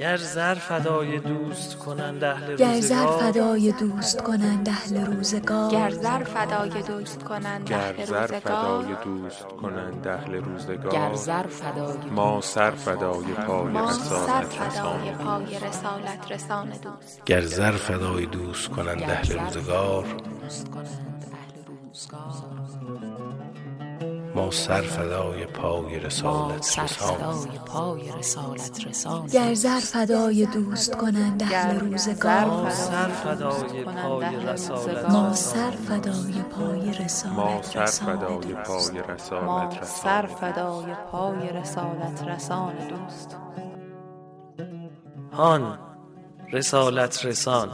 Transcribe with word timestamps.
گر 0.00 0.16
زر 0.16 0.54
فدای 0.54 1.18
دوست 1.18 1.78
کنند 1.78 2.24
اهل 2.24 2.56
گر 2.56 2.80
زر 2.80 3.06
فدای 3.06 3.72
دوست 3.72 4.22
کنند 4.22 4.68
اهل 4.68 5.06
روزگار. 5.06 5.70
گر 5.70 5.90
زر 5.90 6.24
فدای 6.24 6.82
دوست 6.82 7.22
کنند 7.22 7.68
گر 7.68 7.76
اهل 7.76 8.04
زر 8.04 8.20
روزگار. 8.20 8.40
فدای 8.40 8.94
دوست 9.04 9.42
کنند 9.48 10.08
اهل 10.08 10.34
روزگار. 10.34 10.92
گر 10.92 11.14
زر 11.14 11.46
فدای 11.46 12.10
ما 12.10 12.40
سر 12.40 12.70
فدای 12.70 13.24
پای 13.46 13.74
رسالت 13.74 14.60
رسان 14.60 15.12
پای 15.12 15.58
رسالت 15.58 16.32
رسان 16.32 16.68
دوست. 16.68 17.24
گر 17.26 17.40
زر 17.40 17.72
فدای 17.72 18.26
دوست 18.26 18.68
کنند 18.68 19.00
گر 19.00 19.10
اهل 19.10 19.38
روزگار 19.38 20.04
دوست 20.40 20.70
کنند 20.70 21.24
اهل 21.32 21.64
روزگار. 21.66 22.29
ما 24.40 24.50
سر 24.50 24.80
فدای 24.80 25.46
پای 25.46 26.00
ما 26.00 26.06
رسالت 26.06 26.62
سر 26.62 26.82
رسان 26.82 27.16
فدای 27.16 27.58
پای 27.66 28.12
رسالت 28.18 28.86
رسان 28.86 29.26
گر 29.26 29.54
زر 29.54 29.80
فدای 29.80 30.46
دوست 30.46 30.96
کنند 30.96 31.42
اهل 31.42 31.80
روزگار. 31.80 32.44
ما 32.44 32.70
سر 32.70 33.08
فدای 33.08 33.84
پای 33.84 34.36
رسالت 34.36 35.10
ما 35.10 35.28
رسان. 35.28 35.34
سر 35.34 35.70
فدای 35.70 36.42
پای 36.42 36.90
ما 37.36 37.60
رسالت 37.60 37.66
سر 37.66 37.82
رسان 37.82 38.16
فدای. 38.16 38.54
پای 38.54 39.00
ما 39.46 39.64
رسالت 39.64 39.84
سر 39.84 40.26
فدای 40.26 40.94
پای 41.12 41.48
رسالت 41.52 42.22
رسان 42.22 42.74
دوست. 42.88 43.36
هان 45.32 45.78
رسالت 46.52 47.24
رسان. 47.26 47.68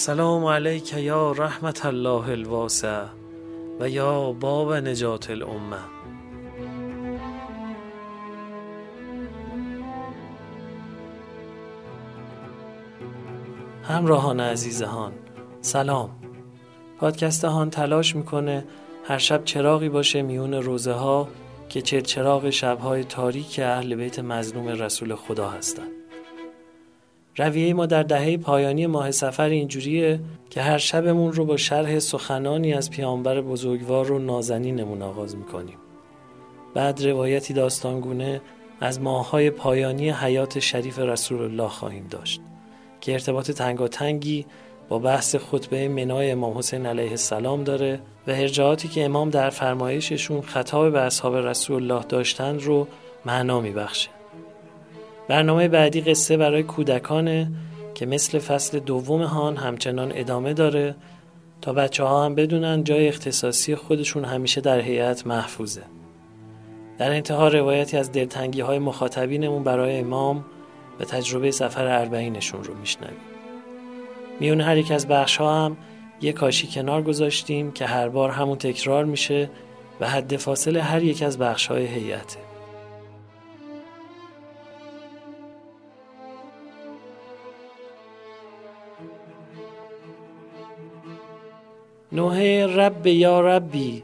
السلام 0.00 0.44
علیک 0.44 0.92
یا 0.92 1.32
رحمت 1.32 1.86
الله 1.86 2.30
الواسع 2.30 3.04
و 3.80 3.88
یا 3.88 4.32
باب 4.32 4.72
نجات 4.72 5.30
الامه 5.30 5.76
همراهان 13.82 14.40
عزیز 14.40 14.82
هان 14.82 15.12
سلام 15.60 16.10
پادکست 16.98 17.44
هان 17.44 17.70
تلاش 17.70 18.16
می‌کنه 18.16 18.64
هر 19.04 19.18
شب 19.18 19.44
چراغی 19.44 19.88
باشه 19.88 20.22
میون 20.22 20.54
روزه 20.54 20.92
ها 20.92 21.28
که 21.68 21.82
چراغ 21.82 22.50
شبهای 22.50 23.04
تاریک 23.04 23.60
اهل 23.62 23.94
بیت 23.94 24.18
مظلوم 24.18 24.68
رسول 24.68 25.14
خدا 25.14 25.48
هستند 25.48 25.99
رویه 27.36 27.74
ما 27.74 27.86
در 27.86 28.02
دهه 28.02 28.36
پایانی 28.36 28.86
ماه 28.86 29.10
سفر 29.10 29.48
اینجوریه 29.48 30.20
که 30.50 30.62
هر 30.62 30.78
شبمون 30.78 31.32
رو 31.32 31.44
با 31.44 31.56
شرح 31.56 31.98
سخنانی 31.98 32.74
از 32.74 32.90
پیامبر 32.90 33.40
بزرگوار 33.40 34.06
رو 34.06 34.18
نازنینمون 34.18 35.02
آغاز 35.02 35.36
می‌کنیم. 35.36 35.76
بعد 36.74 37.06
روایتی 37.06 37.54
داستانگونه 37.54 38.40
از 38.80 39.00
ماههای 39.00 39.50
پایانی 39.50 40.10
حیات 40.10 40.58
شریف 40.58 40.98
رسول 40.98 41.42
الله 41.42 41.68
خواهیم 41.68 42.06
داشت 42.10 42.40
که 43.00 43.12
ارتباط 43.12 43.50
تنگاتنگی 43.50 44.46
با 44.88 44.98
بحث 44.98 45.36
خطبه 45.36 45.88
منای 45.88 46.30
امام 46.30 46.58
حسین 46.58 46.86
علیه 46.86 47.10
السلام 47.10 47.64
داره 47.64 48.00
و 48.26 48.30
ارجاعاتی 48.30 48.88
که 48.88 49.04
امام 49.04 49.30
در 49.30 49.50
فرمایششون 49.50 50.40
خطاب 50.40 50.92
به 50.92 51.00
اصحاب 51.00 51.36
رسول 51.36 51.82
الله 51.82 52.04
داشتند 52.04 52.62
رو 52.62 52.86
معنا 53.26 53.60
میبخشه. 53.60 54.19
برنامه 55.30 55.68
بعدی 55.68 56.00
قصه 56.00 56.36
برای 56.36 56.62
کودکانه 56.62 57.50
که 57.94 58.06
مثل 58.06 58.38
فصل 58.38 58.78
دوم 58.78 59.22
هان 59.22 59.56
همچنان 59.56 60.12
ادامه 60.14 60.54
داره 60.54 60.94
تا 61.60 61.72
بچه 61.72 62.04
ها 62.04 62.24
هم 62.24 62.34
بدونن 62.34 62.84
جای 62.84 63.08
اختصاصی 63.08 63.74
خودشون 63.74 64.24
همیشه 64.24 64.60
در 64.60 64.80
هیئت 64.80 65.26
محفوظه. 65.26 65.82
در 66.98 67.10
انتها 67.10 67.48
روایتی 67.48 67.96
از 67.96 68.12
دلتنگی 68.12 68.60
های 68.60 68.78
مخاطبینمون 68.78 69.64
برای 69.64 69.98
امام 69.98 70.44
و 71.00 71.04
تجربه 71.04 71.50
سفر 71.50 71.86
اربعینشون 71.86 72.64
رو 72.64 72.74
میشنویم. 72.74 73.16
میون 74.40 74.60
هر 74.60 74.76
یک 74.76 74.92
از 74.92 75.08
بخش 75.08 75.36
ها 75.36 75.64
هم 75.64 75.76
یه 76.20 76.32
کاشی 76.32 76.66
کنار 76.66 77.02
گذاشتیم 77.02 77.72
که 77.72 77.86
هر 77.86 78.08
بار 78.08 78.30
همون 78.30 78.58
تکرار 78.58 79.04
میشه 79.04 79.50
و 80.00 80.08
حد 80.08 80.36
فاصله 80.36 80.82
هر 80.82 81.02
یک 81.02 81.22
از 81.22 81.38
بخش 81.38 81.66
های 81.66 81.86
هیئته. 81.86 82.49
نوحه 92.12 92.66
رب 92.66 93.06
یا 93.06 93.40
ربی. 93.40 94.02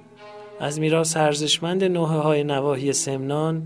از 0.61 0.81
میراث 0.81 1.17
ارزشمند 1.17 1.84
نوحه 1.84 2.17
های 2.19 2.44
نواحی 2.44 2.93
سمنان 2.93 3.62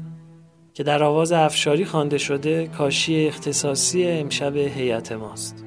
که 0.75 0.83
در 0.83 1.03
آواز 1.03 1.33
افشاری 1.33 1.85
خوانده 1.85 2.19
شده 2.19 2.67
کاشی 2.67 3.27
اختصاصی 3.27 4.07
امشب 4.07 4.57
هیئت 4.57 5.13
ماست. 5.13 5.65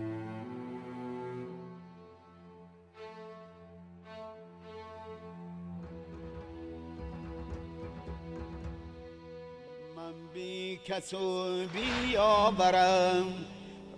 من 9.96 10.14
بی 10.34 10.80
کس 10.86 11.14
و 11.14 11.46
بی 11.74 12.14
یاورم 12.14 13.26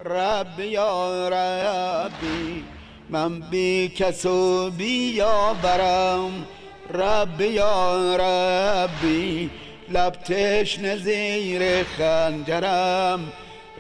رب 0.06 0.59
یا 0.59 1.30
ربی. 1.30 2.75
من 3.10 3.40
بی 3.40 3.90
کس 3.90 4.26
و 4.26 4.70
بی 4.72 5.14
یاورم. 5.16 6.46
رب 6.94 7.42
یا 7.42 8.16
ربی 8.16 9.50
لب 9.90 10.12
تشنه 10.12 10.98
زیر 10.98 11.84
خنجرم. 11.84 13.20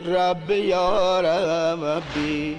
رب 0.05 0.51
یا 0.51 1.21
ربی 1.21 2.57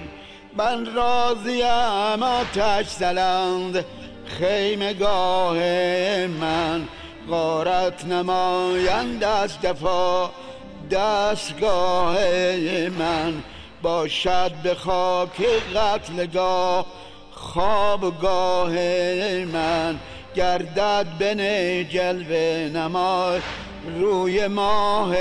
من 0.57 0.93
راضیم 0.95 2.23
آتش 2.23 2.89
زلند. 2.89 3.85
خیمگاه 4.25 5.57
من 6.27 6.87
غارت 7.29 8.05
نمایند 8.05 9.23
از 9.23 9.61
دفا 9.61 10.29
دستگاه 10.91 12.17
من 12.99 13.33
باشد 13.81 14.51
به 14.63 14.75
خاک 14.75 15.41
قتلگاه 15.75 16.85
خوابگاه 17.31 18.71
من 19.45 19.99
گردد 20.35 21.07
بن 21.19 21.37
جلوه 21.89 22.71
نمای. 22.73 23.41
روی 23.99 24.47
ماه 24.47 25.15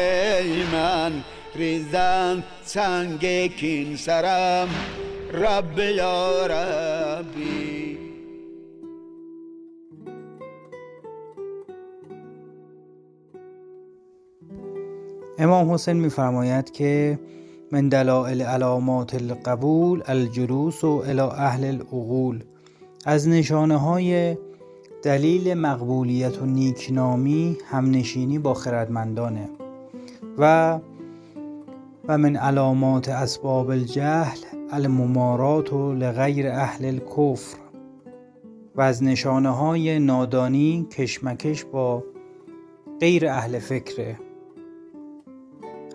من 0.72 1.12
ریزن 1.55 2.44
سنگ 2.62 3.47
کین 3.56 3.97
سرم. 3.97 4.69
رب 5.33 5.78
یا 5.78 6.47
ربی. 6.47 7.99
امام 15.38 15.73
حسین 15.73 15.97
میفرماید 15.97 16.73
که 16.73 17.19
من 17.72 17.88
دلائل 17.88 18.43
علامات 18.43 19.15
القبول 19.15 20.03
الجلوس 20.06 20.84
و 20.84 21.03
الى 21.06 21.21
اهل 21.21 21.64
العقول. 21.64 22.44
از 23.05 23.29
نشانه 23.29 23.76
های 23.76 24.37
دلیل 25.02 25.55
مقبولیت 25.55 26.43
و 26.43 26.46
نیکنامی 26.46 27.56
همنشینی 27.70 28.38
با 28.38 28.55
خردمندانه. 28.55 29.49
و 30.38 30.79
و 32.08 32.19
من 32.19 32.37
علامات 32.37 33.08
اسباب 33.08 33.70
الجهل 33.70 34.38
الممارات 34.73 35.73
و 35.73 35.93
لغیر 35.93 36.49
اهل 36.49 36.85
الکفر. 36.85 37.58
و 38.76 38.81
از 38.81 39.02
نشانه 39.02 39.50
های 39.50 39.99
نادانی 39.99 40.87
کشمکش 40.93 41.64
با 41.64 42.05
غیر 43.00 43.29
اهل 43.29 43.58
فکره. 43.58 44.25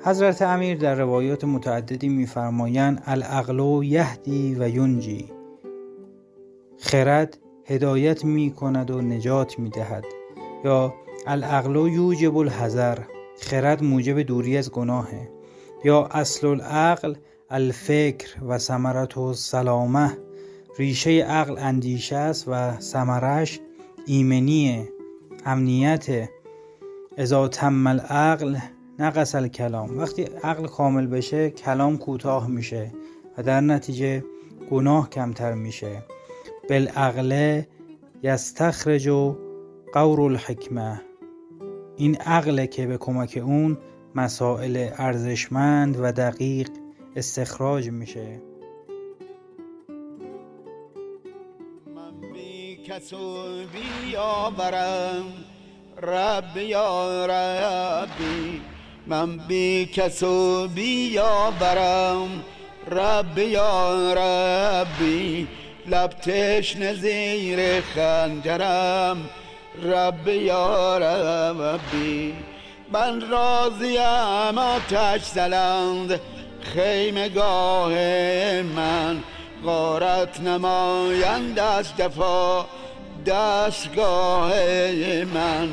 حضرت 0.04 0.42
امیر 0.42 0.78
در 0.78 0.96
روایات 0.96 1.44
متعددی 1.44 2.10
میفرمایند 2.10 3.04
العقل 3.06 3.84
یهدی 3.84 4.56
و 4.60 4.70
ینجی. 4.70 5.26
خرد 6.78 7.38
هدایت 7.66 8.26
می 8.26 8.52
کند 8.52 8.92
و 8.92 9.02
نجات 9.02 9.60
می 9.60 9.70
دهد 9.70 10.06
یا 10.66 10.94
العقل 11.28 11.76
یوجب 11.76 12.38
الحذر 12.38 12.98
خرد 13.42 13.84
موجب 13.84 14.22
دوری 14.22 14.58
از 14.58 14.72
گناهه. 14.72 15.30
یا 15.84 16.06
اصل 16.06 16.48
العقل 16.48 17.16
الفکر 17.50 18.44
و 18.48 18.58
ثمرت 18.58 19.18
و 19.18 19.34
سلامه 19.34 20.18
ریشه 20.78 21.12
عقل 21.12 21.58
اندیشه 21.58 22.16
است 22.16 22.48
و 22.48 22.80
ثمرش 22.80 23.60
ایمنی 24.06 24.88
امنیت 25.46 26.30
اذا 27.18 27.48
تم 27.48 27.88
العقل 27.88 28.58
نقص 29.00 29.36
الکلام 29.36 29.98
وقتی 29.98 30.24
عقل 30.24 30.68
کامل 30.68 31.08
بشه 31.08 31.50
کلام 31.50 31.98
کوتاه 31.98 32.48
میشه 32.48 32.92
و 33.38 33.44
در 33.44 33.62
نتیجه 33.62 34.24
گناه 34.70 35.10
کمتر 35.10 35.54
میشه. 35.54 36.04
بالعقل 36.70 37.62
یستخرج 38.24 39.10
قور 39.94 40.22
الحکمه. 40.22 41.02
این 41.98 42.16
عقله 42.16 42.68
که 42.68 42.88
به 42.88 42.98
کمک 42.98 43.42
اون 43.44 43.78
مسائل 44.16 44.90
ارزشمند 44.98 45.98
و 46.00 46.12
دقیق 46.12 46.70
استخراج 47.16 47.90
میشه. 47.90 48.42
من 51.96 52.32
بی 52.34 52.76
کس 52.76 53.14
و 53.14 53.44
بی 53.74 54.16
آورم 54.16 55.26
رب 56.04 56.58
یا 56.58 57.26
ربی. 57.26 58.62
من 59.12 59.38
بی 59.38 59.86
کس 59.86 60.24
و 60.24 60.68
بی 60.68 61.20
آورم 61.20 62.44
رب 62.92 63.38
یا 63.38 64.14
ربی 64.14 65.48
لب 65.88 66.10
تشنه 66.10 66.94
زیر 66.94 67.82
خنجرم. 67.82 69.30
رب 69.84 70.28
یا 70.28 70.98
ربی 70.98 72.34
من 72.92 73.30
راضیم 73.30 74.58
آتش 74.58 75.22
زلند. 75.24 76.20
خیمگاه 76.62 77.92
من 78.62 79.24
غارت 79.66 80.40
نمایند 80.40 81.60
از 81.60 81.98
جفا. 81.98 82.66
دستگاه 83.26 84.52
من 85.34 85.70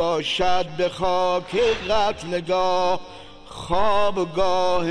باشد 0.00 0.66
به 0.78 0.88
خاک 0.88 1.56
قتلگاه 1.90 3.00
خوابگاه 3.44 4.84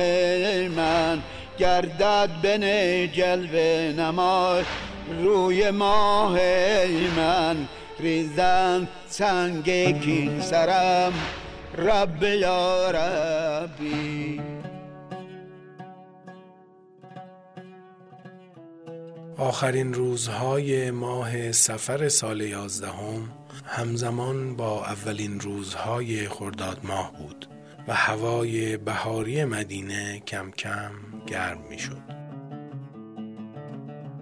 من 0.67 1.23
گردد 1.57 2.29
به 2.41 3.09
جلوه 3.13 3.93
نمای. 3.97 4.63
روی 5.23 5.71
ماه 5.71 6.39
من 7.17 7.67
ریزن 7.99 8.87
سنگ 9.07 9.99
کین 10.01 10.41
سرم. 10.41 11.13
رب 11.77 12.23
یا 12.23 12.91
ربی. 12.91 14.41
آخرین 19.37 19.93
روزهای 19.93 20.91
ماه 20.91 21.51
سفر 21.51 22.09
سال 22.09 22.41
یازدهم. 22.41 23.38
همزمان 23.71 24.55
با 24.55 24.85
اولین 24.85 25.39
روزهای 25.39 26.29
خرداد 26.29 26.79
ماه 26.83 27.13
بود 27.17 27.45
و 27.87 27.93
هوای 27.93 28.77
بهاری 28.77 29.45
مدینه 29.45 30.19
کم 30.19 30.51
کم 30.51 30.91
گرم 31.27 31.61
می 31.69 31.79
شد. 31.79 32.01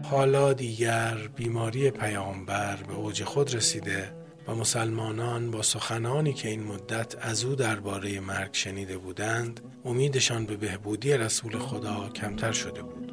حالا 0.03 0.53
دیگر 0.53 1.17
بیماری 1.35 1.91
پیامبر 1.91 2.75
به 2.75 2.93
اوج 2.93 3.23
خود 3.23 3.55
رسیده 3.55 4.13
و 4.47 4.55
مسلمانان 4.55 5.51
با 5.51 5.61
سخنانی 5.61 6.33
که 6.33 6.49
این 6.49 6.63
مدت 6.63 7.15
از 7.21 7.43
او 7.43 7.55
درباره 7.55 8.19
مرگ 8.19 8.49
شنیده 8.51 8.97
بودند 8.97 9.59
امیدشان 9.85 10.45
به 10.45 10.57
بهبودی 10.57 11.13
رسول 11.13 11.57
خدا 11.57 12.09
کمتر 12.09 12.51
شده 12.51 12.81
بود 12.81 13.06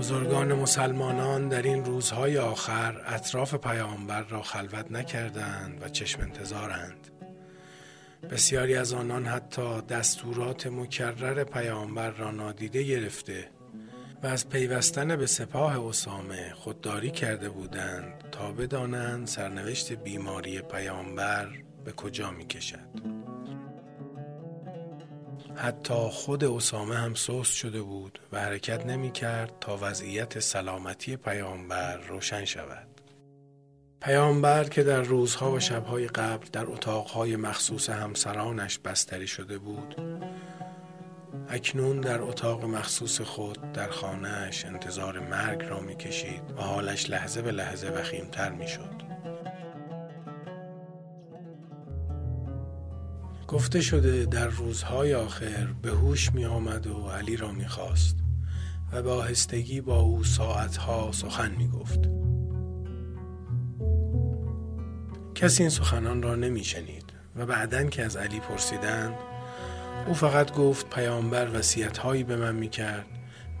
بزرگان 0.00 0.52
مسلمانان 0.52 1.48
در 1.48 1.62
این 1.62 1.84
روزهای 1.84 2.38
آخر 2.38 3.02
اطراف 3.06 3.54
پیامبر 3.54 4.22
را 4.22 4.42
خلوت 4.42 4.92
نکردند 4.92 5.82
و 5.82 5.88
چشم 5.88 6.20
انتظارند 6.20 7.08
بسیاری 8.30 8.74
از 8.74 8.92
آنان 8.92 9.26
حتی 9.26 9.80
دستورات 9.88 10.66
مکرر 10.66 11.44
پیامبر 11.44 12.10
را 12.10 12.30
نادیده 12.30 12.82
گرفته 12.82 13.48
و 14.22 14.26
از 14.26 14.48
پیوستن 14.48 15.16
به 15.16 15.26
سپاه 15.26 15.88
اسامه 15.88 16.52
خودداری 16.54 17.10
کرده 17.10 17.48
بودند 17.48 18.24
تا 18.32 18.52
بدانند 18.52 19.26
سرنوشت 19.26 19.92
بیماری 19.92 20.62
پیامبر 20.62 21.48
به 21.84 21.92
کجا 21.92 22.30
می 22.30 22.46
کشد. 22.46 23.19
حتی 25.62 26.08
خود 26.10 26.44
اسامه 26.44 26.96
هم 26.96 27.14
سست 27.14 27.54
شده 27.54 27.82
بود 27.82 28.18
و 28.32 28.40
حرکت 28.40 28.86
نمی 28.86 29.12
کرد 29.12 29.52
تا 29.60 29.78
وضعیت 29.82 30.38
سلامتی 30.38 31.16
پیامبر 31.16 31.96
روشن 31.96 32.44
شود. 32.44 32.86
پیامبر 34.00 34.64
که 34.64 34.82
در 34.82 35.02
روزها 35.02 35.52
و 35.52 35.60
شبهای 35.60 36.06
قبل 36.06 36.46
در 36.52 36.66
اتاقهای 36.66 37.36
مخصوص 37.36 37.90
همسرانش 37.90 38.78
بستری 38.78 39.26
شده 39.26 39.58
بود 39.58 39.94
اکنون 41.48 42.00
در 42.00 42.20
اتاق 42.20 42.64
مخصوص 42.64 43.20
خود 43.20 43.72
در 43.72 43.90
خانهش 43.90 44.64
انتظار 44.64 45.18
مرگ 45.18 45.62
را 45.62 45.80
می 45.80 45.96
کشید 45.96 46.42
و 46.56 46.62
حالش 46.62 47.10
لحظه 47.10 47.42
به 47.42 47.52
لحظه 47.52 47.88
وخیمتر 47.88 48.50
می 48.50 48.68
گفته 53.50 53.80
شده 53.80 54.26
در 54.26 54.46
روزهای 54.46 55.14
آخر 55.14 55.66
به 55.82 55.90
هوش 55.90 56.32
می 56.32 56.44
آمد 56.44 56.86
و 56.86 57.08
علی 57.08 57.36
را 57.36 57.52
می 57.52 57.68
خواست 57.68 58.16
و 58.92 59.02
با 59.02 59.22
هستگی 59.22 59.80
با 59.80 60.00
او 60.00 60.24
ساعتها 60.24 61.12
سخن 61.12 61.50
می 61.50 61.68
گفت. 61.68 62.00
کسی 65.34 65.62
این 65.62 65.70
سخنان 65.70 66.22
را 66.22 66.36
نمی 66.36 66.64
شنید 66.64 67.04
و 67.36 67.46
بعدن 67.46 67.88
که 67.88 68.04
از 68.04 68.16
علی 68.16 68.40
پرسیدند 68.40 69.14
او 70.06 70.14
فقط 70.14 70.54
گفت 70.54 70.90
پیامبر 70.90 71.58
وسیعت 71.58 71.98
هایی 71.98 72.24
به 72.24 72.36
من 72.36 72.54
می 72.54 72.68
کرد 72.68 73.06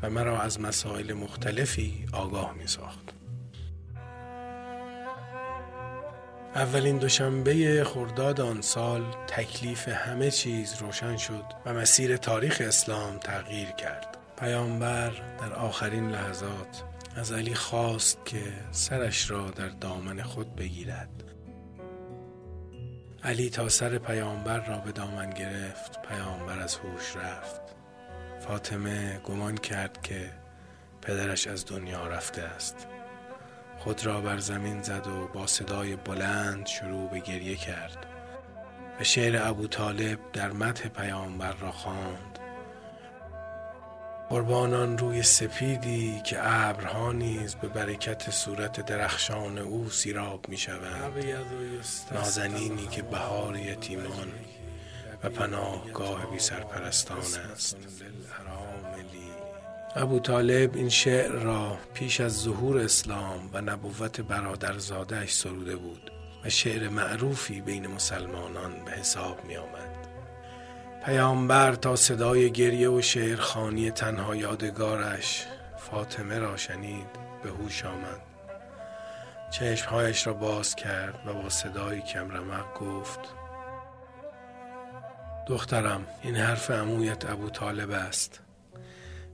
و 0.02 0.10
مرا 0.10 0.40
از 0.40 0.60
مسائل 0.60 1.12
مختلفی 1.12 2.06
آگاه 2.12 2.54
می 2.58 2.66
ساخت. 2.66 3.09
اولین 6.54 6.98
دوشنبه 6.98 7.84
خرداد 7.84 8.40
آن 8.40 8.60
سال 8.60 9.02
تکلیف 9.26 9.88
همه 9.88 10.30
چیز 10.30 10.74
روشن 10.80 11.16
شد 11.16 11.44
و 11.66 11.74
مسیر 11.74 12.16
تاریخ 12.16 12.62
اسلام 12.64 13.18
تغییر 13.18 13.70
کرد. 13.70 14.16
پیامبر 14.38 15.10
در 15.40 15.52
آخرین 15.52 16.10
لحظات 16.10 16.82
از 17.16 17.32
علی 17.32 17.54
خواست 17.54 18.18
که 18.24 18.42
سرش 18.70 19.30
را 19.30 19.50
در 19.50 19.68
دامن 19.68 20.22
خود 20.22 20.56
بگیرد. 20.56 21.24
علی 23.24 23.50
تا 23.50 23.68
سر 23.68 23.98
پیامبر 23.98 24.66
را 24.66 24.78
به 24.78 24.92
دامن 24.92 25.30
گرفت 25.30 26.02
پیامبر 26.02 26.58
از 26.58 26.76
هوش 26.76 27.16
رفت. 27.16 27.60
فاطمه 28.40 29.20
گمان 29.24 29.56
کرد 29.56 30.02
که 30.02 30.30
پدرش 31.02 31.46
از 31.46 31.66
دنیا 31.66 32.06
رفته 32.06 32.42
است. 32.42 32.89
خود 33.80 34.06
را 34.06 34.20
بر 34.20 34.38
زمین 34.38 34.82
زد 34.82 35.06
و 35.06 35.26
با 35.26 35.46
صدای 35.46 35.96
بلند 35.96 36.66
شروع 36.66 37.10
به 37.10 37.18
گریه 37.18 37.56
کرد. 37.56 38.06
و 39.00 39.04
شعر 39.04 39.48
ابو 39.48 39.66
طالب 39.66 40.18
در 40.32 40.52
مدح 40.52 40.88
پیامبر 40.88 41.52
را 41.52 41.72
خواند. 41.72 42.38
قربانان 44.28 44.98
روی 44.98 45.22
سپیدی 45.22 46.20
که 46.24 46.36
ابرها 46.40 47.12
نیز 47.12 47.54
به 47.54 47.68
برکت 47.68 48.30
صورت 48.30 48.86
درخشان 48.86 49.58
او 49.58 49.90
سیراب 49.90 50.48
می 50.48 50.56
شوند. 50.56 51.12
نازنینی 52.12 52.86
که 52.86 53.02
بهار 53.02 53.56
یتیمان 53.56 54.32
و 55.24 55.28
پناهگاه 55.28 56.30
بی 56.30 56.38
سرپرستان 56.38 57.18
است. 57.52 57.76
ابو 59.96 60.20
طالب 60.20 60.74
این 60.74 60.88
شعر 60.88 61.32
را 61.32 61.78
پیش 61.94 62.20
از 62.20 62.42
ظهور 62.42 62.78
اسلام 62.78 63.50
و 63.52 63.60
نبوت 63.60 64.20
برادرزادهش 64.20 65.34
سروده 65.34 65.76
بود 65.76 66.10
و 66.44 66.48
شعر 66.48 66.88
معروفی 66.88 67.60
بین 67.60 67.86
مسلمانان 67.86 68.84
به 68.84 68.90
حساب 68.90 69.44
می 69.44 69.56
آمد. 69.56 70.00
پیامبر 71.04 71.74
تا 71.74 71.96
صدای 71.96 72.50
گریه 72.50 72.88
و 72.88 73.00
شعرخانی 73.00 73.90
تنها 73.90 74.36
یادگارش 74.36 75.46
فاطمه 75.78 76.38
را 76.38 76.56
شنید 76.56 77.06
به 77.42 77.50
هوش 77.50 77.84
آمد 77.84 78.20
چشمهایش 79.50 80.26
را 80.26 80.32
باز 80.32 80.74
کرد 80.74 81.14
و 81.26 81.32
با 81.32 81.48
صدای 81.48 82.00
کمرمق 82.00 82.78
گفت 82.80 83.20
دخترم 85.46 86.06
این 86.22 86.36
حرف 86.36 86.70
عمویت 86.70 87.30
ابو 87.30 87.50
طالب 87.50 87.90
است 87.90 88.40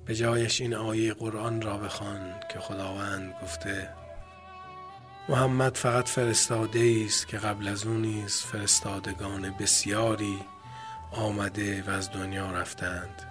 به 0.06 0.14
جایش 0.14 0.60
این 0.60 0.74
آیه 0.74 1.14
قرآن 1.14 1.62
را 1.62 1.78
بخوان 1.78 2.34
که 2.52 2.58
خداوند 2.58 3.34
گفته 3.42 3.88
محمد 5.28 5.76
فقط 5.76 6.08
فرستاده 6.08 7.02
است 7.06 7.28
که 7.28 7.38
قبل 7.38 7.68
از 7.68 7.86
او 7.86 7.94
نیز 7.94 8.40
فرستادگان 8.40 9.54
بسیاری 9.60 10.38
آمده 11.12 11.82
و 11.86 11.90
از 11.90 12.10
دنیا 12.10 12.50
رفتند 12.50 13.22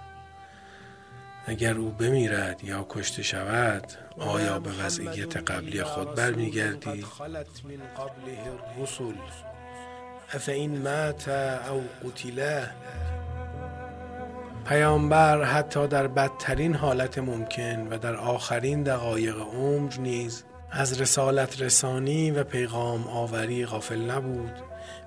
اگر 1.46 1.74
او 1.74 1.90
بمیرد 1.90 2.64
یا 2.64 2.86
کشته 2.88 3.22
شود 3.22 3.92
آیا 4.18 4.58
به 4.58 4.70
وضعیت 4.72 5.36
قبلی 5.36 5.82
خود 5.82 6.14
برمیگردی؟ 6.14 7.04
افین 10.32 10.82
مات 10.82 11.28
او 11.28 11.84
قتله 12.04 12.70
پیامبر 14.68 15.44
حتی 15.44 15.86
در 15.86 16.06
بدترین 16.06 16.74
حالت 16.74 17.18
ممکن 17.18 17.86
و 17.90 17.98
در 17.98 18.16
آخرین 18.16 18.82
دقایق 18.82 19.36
عمر 19.40 19.92
نیز 19.98 20.44
از 20.70 21.00
رسالت 21.00 21.62
رسانی 21.62 22.30
و 22.30 22.44
پیغام 22.44 23.08
آوری 23.08 23.66
غافل 23.66 24.10
نبود 24.10 24.52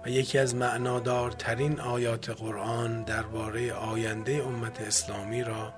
و 0.05 0.09
یکی 0.09 0.37
از 0.37 0.55
معنادارترین 0.55 1.79
آیات 1.79 2.29
قرآن 2.29 3.03
درباره 3.03 3.73
آینده 3.73 4.43
امت 4.47 4.81
اسلامی 4.81 5.43
را 5.43 5.73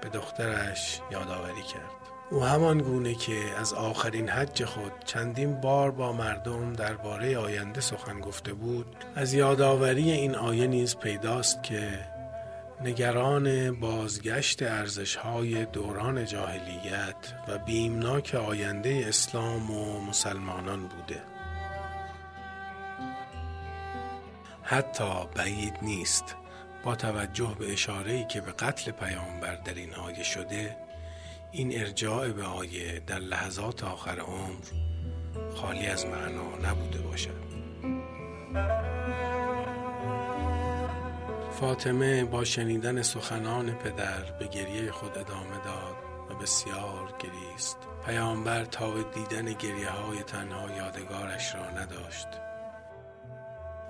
به 0.00 0.08
دخترش 0.08 1.00
یادآوری 1.10 1.62
کرد. 1.62 1.96
او 2.30 2.44
همان 2.44 2.78
گونه 2.78 3.14
که 3.14 3.38
از 3.60 3.72
آخرین 3.72 4.28
حج 4.28 4.64
خود 4.64 4.92
چندین 5.04 5.60
بار 5.60 5.90
با 5.90 6.12
مردم 6.12 6.72
درباره 6.72 7.38
آینده 7.38 7.80
سخن 7.80 8.20
گفته 8.20 8.52
بود 8.52 8.86
از 9.14 9.34
یادآوری 9.34 10.10
این 10.10 10.34
آیه 10.34 10.66
نیز 10.66 10.96
پیداست 10.96 11.62
که 11.62 11.88
نگران 12.84 13.80
بازگشت 13.80 14.62
ارزشهای 14.62 15.64
دوران 15.64 16.24
جاهلیت 16.24 17.16
و 17.48 17.58
بیمناک 17.58 18.34
آینده 18.34 19.04
اسلام 19.08 19.70
و 19.70 20.00
مسلمانان 20.00 20.80
بوده. 20.88 21.22
حتی 24.62 25.26
بعید 25.34 25.78
نیست. 25.82 26.36
با 26.84 26.94
توجه 26.94 27.56
به 27.58 27.72
اشاره‌ای 27.72 28.24
که 28.24 28.40
به 28.40 28.52
قتل 28.52 28.90
پیامبر 28.90 29.54
در 29.54 29.74
این 29.74 29.94
آیه 29.94 30.22
شده 30.22 30.76
این 31.52 31.80
ارجاع 31.80 32.28
به 32.28 32.44
آیه 32.44 33.02
در 33.06 33.18
لحظات 33.18 33.84
آخر 33.84 34.20
عمر 34.20 34.64
خالی 35.54 35.86
از 35.86 36.06
معنا 36.06 36.70
نبوده 36.70 36.98
باشد. 36.98 37.46
فاطمه 41.60 42.24
با 42.24 42.44
شنیدن 42.44 43.02
سخنان 43.02 43.74
پدر 43.74 44.22
به 44.38 44.46
گریه 44.46 44.90
خود 44.92 45.18
ادامه 45.18 45.64
داد 45.64 45.96
و 46.30 46.34
بسیار 46.34 47.14
گریست. 47.18 47.76
پیامبر 48.06 48.64
تا 48.64 48.90
به 48.90 49.02
دیدن 49.02 49.52
گریه 49.52 49.90
های 49.90 50.18
تنها 50.18 50.76
یادگارش 50.76 51.54
را 51.54 51.70
نداشت. 51.70 52.26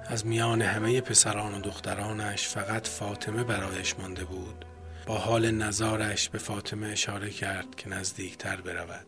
از 0.06 0.26
میان 0.26 0.62
همه 0.62 1.00
پسران 1.00 1.54
و 1.54 1.60
دخترانش 1.60 2.48
فقط 2.48 2.88
فاطمه 2.88 3.44
برایش 3.44 3.98
مانده 3.98 4.24
بود. 4.24 4.64
با 5.06 5.18
حال 5.18 5.50
نظارش 5.50 6.28
به 6.28 6.38
فاطمه 6.38 6.86
اشاره 6.86 7.30
کرد 7.30 7.74
که 7.74 7.88
نزدیکتر 7.88 8.60
برود. 8.60 9.06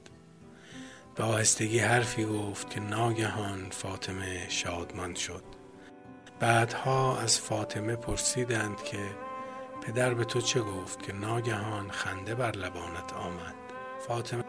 به 1.16 1.24
آهستگی 1.24 1.78
حرفی 1.78 2.24
گفت 2.24 2.70
که 2.70 2.80
ناگهان 2.80 3.70
فاطمه 3.70 4.48
شادمان 4.48 5.14
شد. 5.14 5.57
بعدها 6.40 7.18
از 7.18 7.40
فاطمه 7.40 7.96
پرسیدند 7.96 8.82
که 8.82 8.98
پدر 9.86 10.14
به 10.14 10.24
تو 10.24 10.40
چه 10.40 10.60
گفت 10.60 11.02
که 11.02 11.12
ناگهان 11.12 11.90
خنده 11.90 12.34
بر 12.34 12.50
لبانت 12.50 13.12
آمد. 13.12 13.54
فاطمه 14.08 14.44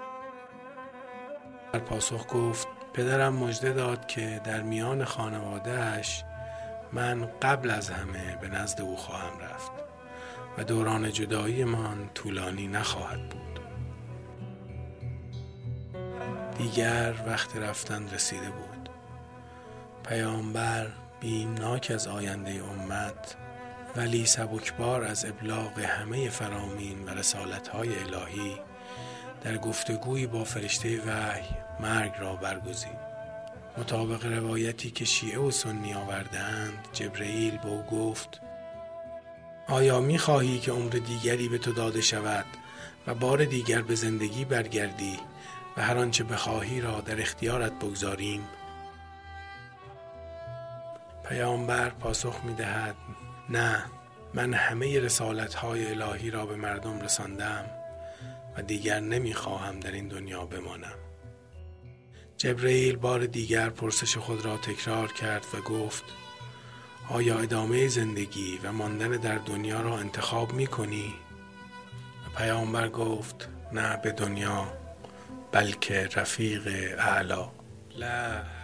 در 1.74 1.79
پاسخ 1.79 2.27
گفت 2.34 2.67
پدرم 2.93 3.34
مژده 3.34 3.74
داد 3.74 4.08
که 4.08 4.41
در 4.43 4.62
میان 4.62 5.05
خانوادهش 5.05 6.24
من 6.93 7.29
قبل 7.41 7.72
از 7.72 7.89
همه 7.89 8.38
به 8.41 8.48
نزد 8.48 8.81
او 8.81 8.96
خواهم 8.98 9.39
رفت 9.39 9.72
و 10.58 10.63
دوران 10.63 11.12
جداییمان 11.12 12.10
طولانی 12.13 12.67
نخواهد 12.67 13.29
بود. 13.29 13.60
دیگر 16.58 17.13
وقت 17.27 17.58
رفتن 17.58 18.10
رسیده 18.10 18.50
بود. 18.50 18.89
پیامبر 20.10 20.88
بیمناک 21.19 21.91
از 21.95 22.07
آینده 22.07 22.63
امت 22.63 23.35
ولی 23.95 24.25
سبکبار 24.25 25.03
از 25.03 25.25
ابلاغ 25.25 25.79
همه 25.79 26.29
فرامین 26.29 27.05
و 27.05 27.09
رسالتهای 27.09 27.89
الهی 27.99 28.57
در 29.43 29.57
گفتگوی 29.57 30.27
با 30.27 30.43
فرشته 30.43 31.01
وحی 31.01 31.43
مرگ 31.79 32.11
را 32.19 32.35
برگزید 32.35 33.09
مطابق 33.77 34.25
روایتی 34.25 34.91
که 34.91 35.05
شیعه 35.05 35.39
و 35.39 35.51
سنی 35.51 35.93
آوردهاند 35.93 36.88
جبرئیل 36.93 37.57
به 37.57 37.67
او 37.67 37.83
گفت 37.83 38.41
آیا 39.67 39.99
می 39.99 40.17
خواهی 40.17 40.59
که 40.59 40.71
عمر 40.71 40.89
دیگری 40.89 41.49
به 41.49 41.57
تو 41.57 41.73
داده 41.73 42.01
شود 42.01 42.45
و 43.07 43.15
بار 43.15 43.45
دیگر 43.45 43.81
به 43.81 43.95
زندگی 43.95 44.45
برگردی 44.45 45.17
و 45.77 45.81
هر 45.81 45.97
آنچه 45.97 46.23
بخواهی 46.23 46.81
را 46.81 47.01
در 47.01 47.21
اختیارت 47.21 47.71
بگذاریم؟ 47.71 48.43
پیامبر 51.29 51.89
پاسخ 51.89 52.43
می 52.43 52.53
دهد 52.53 52.95
نه 53.50 53.86
من 54.33 54.53
همه 54.53 55.00
رسالت 55.00 55.53
های 55.53 55.91
الهی 55.91 56.31
را 56.31 56.45
به 56.45 56.55
مردم 56.55 57.01
رساندم 57.01 57.65
و 58.57 58.62
دیگر 58.62 59.00
نمی 59.00 59.33
خواهم 59.33 59.79
در 59.79 59.91
این 59.91 60.07
دنیا 60.07 60.45
بمانم. 60.45 60.95
جبرئیل 62.38 62.95
بار 62.95 63.25
دیگر 63.25 63.69
پرسش 63.69 64.17
خود 64.17 64.45
را 64.45 64.57
تکرار 64.57 65.12
کرد 65.12 65.45
و 65.53 65.62
گفت 65.62 66.03
آیا 67.09 67.39
ادامه 67.39 67.88
زندگی 67.88 68.59
و 68.63 68.71
ماندن 68.71 69.09
در 69.09 69.38
دنیا 69.38 69.81
را 69.81 69.98
انتخاب 69.98 70.53
می 70.53 70.67
کنی؟ 70.67 71.13
و 72.27 72.38
پیامبر 72.38 72.89
گفت 72.89 73.50
نه 73.74 73.98
به 73.98 74.12
دنیا 74.12 74.74
بلکه 75.51 76.09
رفیق 76.15 76.67
اعلا 77.00 77.51
لا 77.98 78.59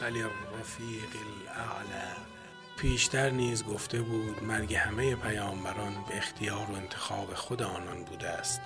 ولی 0.00 0.22
رفیق 0.60 1.10
الاعلا. 1.14 2.16
پیشتر 2.76 3.30
نیز 3.30 3.64
گفته 3.64 4.00
بود 4.00 4.42
مرگ 4.42 4.74
همه 4.74 5.14
پیامبران 5.14 5.94
به 6.08 6.16
اختیار 6.16 6.70
و 6.70 6.74
انتخاب 6.74 7.34
خود 7.34 7.62
آنان 7.62 8.04
بوده 8.04 8.28
است. 8.28 8.60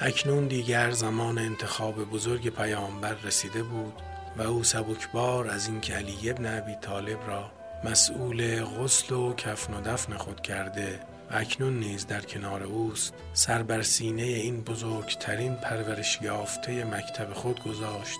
اکنون 0.00 0.46
دیگر 0.46 0.90
زمان 0.90 1.38
انتخاب 1.38 2.10
بزرگ 2.10 2.48
پیامبر 2.48 3.14
رسیده 3.14 3.62
بود 3.62 4.02
و 4.36 4.42
او 4.42 4.64
سبکبار 4.64 5.48
از 5.48 5.68
این 5.68 5.80
علی 5.92 6.30
ابن 6.30 6.58
ابی 6.58 6.74
طالب 6.80 7.26
را 7.26 7.50
مسئول 7.84 8.64
غسل 8.64 9.14
و 9.14 9.34
کفن 9.34 9.74
و 9.74 9.80
دفن 9.80 10.16
خود 10.16 10.40
کرده 10.40 11.00
و 11.30 11.36
اکنون 11.36 11.78
نیز 11.78 12.06
در 12.06 12.20
کنار 12.20 12.62
اوست 12.62 13.14
سر 13.32 13.62
بر 13.62 13.82
سینه 13.82 14.22
این 14.22 14.60
بزرگترین 14.60 15.54
پرورش 15.54 16.18
یافته 16.22 16.84
مکتب 16.84 17.32
خود 17.32 17.62
گذاشت 17.64 18.18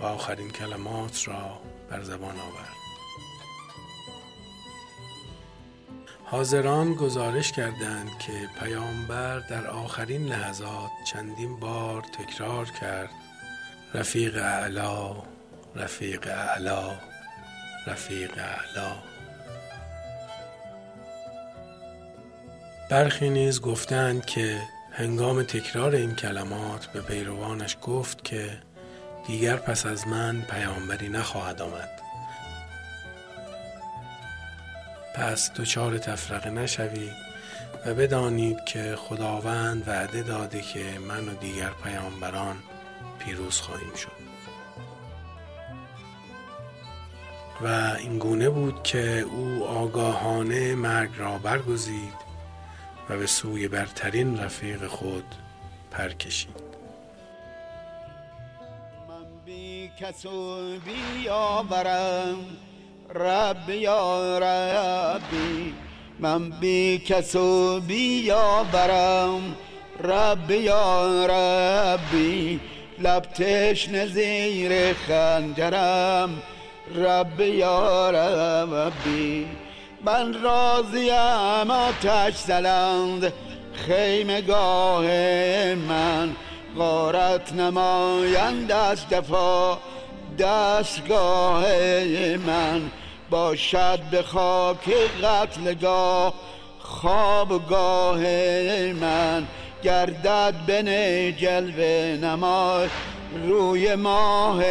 و 0.00 0.04
آخرین 0.04 0.50
کلمات 0.50 1.28
را 1.28 1.60
بر 1.90 2.02
زبان 2.02 2.36
آورد. 2.36 2.78
حاضران 6.24 6.94
گزارش 6.94 7.52
کردند 7.52 8.18
که 8.18 8.32
پیامبر 8.60 9.38
در 9.38 9.66
آخرین 9.66 10.26
لحظات 10.26 10.90
چندین 11.12 11.60
بار 11.60 12.02
تکرار 12.02 12.66
کرد 12.80 13.10
رفیق 13.94 14.36
اعلا 14.36 15.16
رفیق 15.76 16.26
اعلا 16.26 16.90
رفیق 17.86 18.32
اعلا 18.38 19.07
برخی 22.88 23.30
نیز 23.30 23.60
گفتند 23.60 24.26
که 24.26 24.60
هنگام 24.92 25.42
تکرار 25.42 25.94
این 25.94 26.14
کلمات 26.14 26.86
به 26.86 27.00
پیروانش 27.00 27.76
گفت 27.82 28.24
که 28.24 28.58
دیگر 29.26 29.56
پس 29.56 29.86
از 29.86 30.06
من 30.06 30.42
پیامبری 30.50 31.08
نخواهد 31.08 31.62
آمد. 31.62 31.90
پس 35.14 35.52
دچار 35.52 35.98
تفرقه 35.98 36.50
نشوید 36.50 37.12
و 37.86 37.94
بدانید 37.94 38.64
که 38.64 38.96
خداوند 38.96 39.88
وعده 39.88 40.22
داده 40.22 40.60
که 40.60 40.84
من 41.08 41.28
و 41.28 41.34
دیگر 41.34 41.70
پیامبران 41.84 42.56
پیروز 43.18 43.60
خواهیم 43.60 43.94
شد. 43.94 44.28
و 47.60 47.96
این 47.98 48.18
گونه 48.18 48.48
بود 48.48 48.82
که 48.82 49.20
او 49.20 49.64
آگاهانه 49.64 50.74
مرگ 50.74 51.10
را 51.18 51.38
برگزید 51.38 52.27
و 53.10 53.16
به 53.16 53.26
سوی 53.26 53.68
برترین 53.68 54.38
رفیق 54.38 54.86
خود 54.86 55.24
پر 55.90 56.08
کشید. 56.08 56.68
من 59.08 59.44
بی 59.46 59.90
کس 60.00 60.26
و 60.26 60.78
بی 60.78 61.22
یاورم 61.24 62.36
رب 63.14 63.70
یا 63.70 64.38
ربی. 64.38 65.74
من 66.18 66.50
بی 66.50 66.98
کس 66.98 67.34
و 67.36 67.80
بی 67.80 68.20
یاورم 68.20 69.56
رب 70.04 70.50
یا 70.50 71.26
ربی. 71.26 72.60
لب 72.98 73.22
تشنه 73.22 74.06
زیر 74.06 74.92
خنجرم 74.92 76.42
رب 76.94 77.40
یا 77.40 78.10
ربی. 78.10 79.46
من 80.04 80.42
راضیم 80.42 81.70
آتش 81.70 82.34
زلند 82.34 83.32
خیمگاه 83.72 85.04
من 85.74 86.36
غارت 86.76 87.52
نمایند 87.52 88.72
از 88.72 89.08
دفاع. 89.08 89.78
دستگاه 90.38 91.64
من 92.46 92.90
باشد 93.30 94.00
به 94.10 94.22
خاک 94.22 94.90
قتلگاه. 95.22 96.34
خوابگاه 96.78 98.18
من 98.92 99.46
گردد 99.82 100.54
بن 100.66 100.86
جلوه 101.36 102.18
نمای. 102.22 102.88
روی 103.46 103.94
ماه 103.94 104.62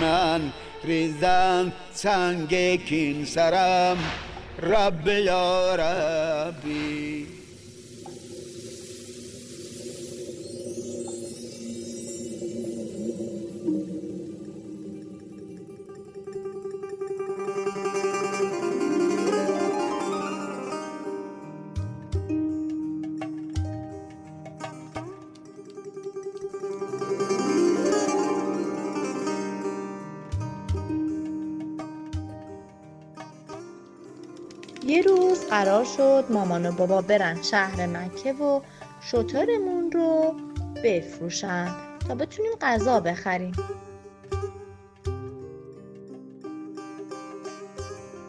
من 0.00 0.52
ریزن 0.84 1.72
سنگ 1.92 2.84
کین 2.84 3.24
سرم. 3.24 3.98
رب 4.62 5.08
یا 5.08 5.74
ربی 5.74 7.37
یه 34.88 35.02
روز 35.02 35.46
قرار 35.46 35.84
شد 35.84 36.24
مامان 36.30 36.66
و 36.66 36.72
بابا 36.72 37.00
برن 37.00 37.42
شهر 37.42 37.86
مکه 37.86 38.32
و 38.32 38.60
شطورمون 39.00 39.92
رو 39.92 40.34
بفروشن 40.84 41.68
تا 42.08 42.14
بتونیم 42.14 42.52
غذا 42.60 43.00
بخریم. 43.00 43.52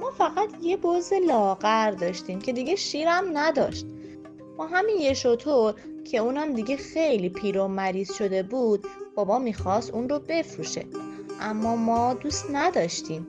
ما 0.02 0.12
فقط 0.12 0.50
یه 0.62 0.78
بز 0.78 1.14
لاغر 1.28 1.92
داشتیم 1.92 2.40
که 2.40 2.54
دیگه 2.54 2.76
شیرم 2.76 3.38
نداشت. 3.38 3.86
ما 4.58 4.68
همین 4.68 4.98
یه 4.98 5.14
شطور 5.14 5.74
که 6.12 6.18
اونم 6.18 6.54
دیگه 6.54 6.78
خیلی 6.78 7.30
پیر 7.30 7.60
و 7.60 7.68
مریض 7.68 8.14
شده 8.14 8.44
بود 8.44 8.88
بابا 9.16 9.40
می‌خواست 9.40 9.94
اون 9.94 10.10
رو 10.10 10.20
بفروشه. 10.20 10.86
اما 11.42 11.76
ما 11.76 12.14
دوست 12.14 12.46
نداشتیم. 12.52 13.28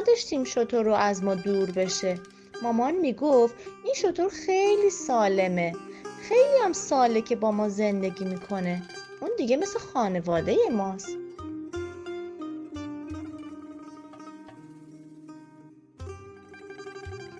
نداشتیم 0.00 0.44
شطور 0.44 0.84
رو 0.84 0.94
از 0.94 1.24
ما 1.24 1.34
دور 1.34 1.70
بشه. 1.70 2.18
مامان 2.62 2.94
می‌گفت 2.94 3.54
این 3.84 3.94
شطور 3.94 4.28
خیلی 4.28 4.90
سالمه. 4.90 5.72
خیلی 6.20 6.58
هم 6.64 6.72
ساله 6.72 7.20
که 7.20 7.36
با 7.36 7.52
ما 7.52 7.68
زندگی 7.68 8.24
می‌کنه. 8.24 8.82
اون 9.20 9.30
دیگه 9.38 9.56
مثل 9.56 9.78
خانواده 9.78 10.56
ماست. 10.72 11.08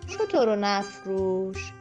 شطور 0.06 0.46
رو 0.46 0.56
نفروش. 0.56 1.72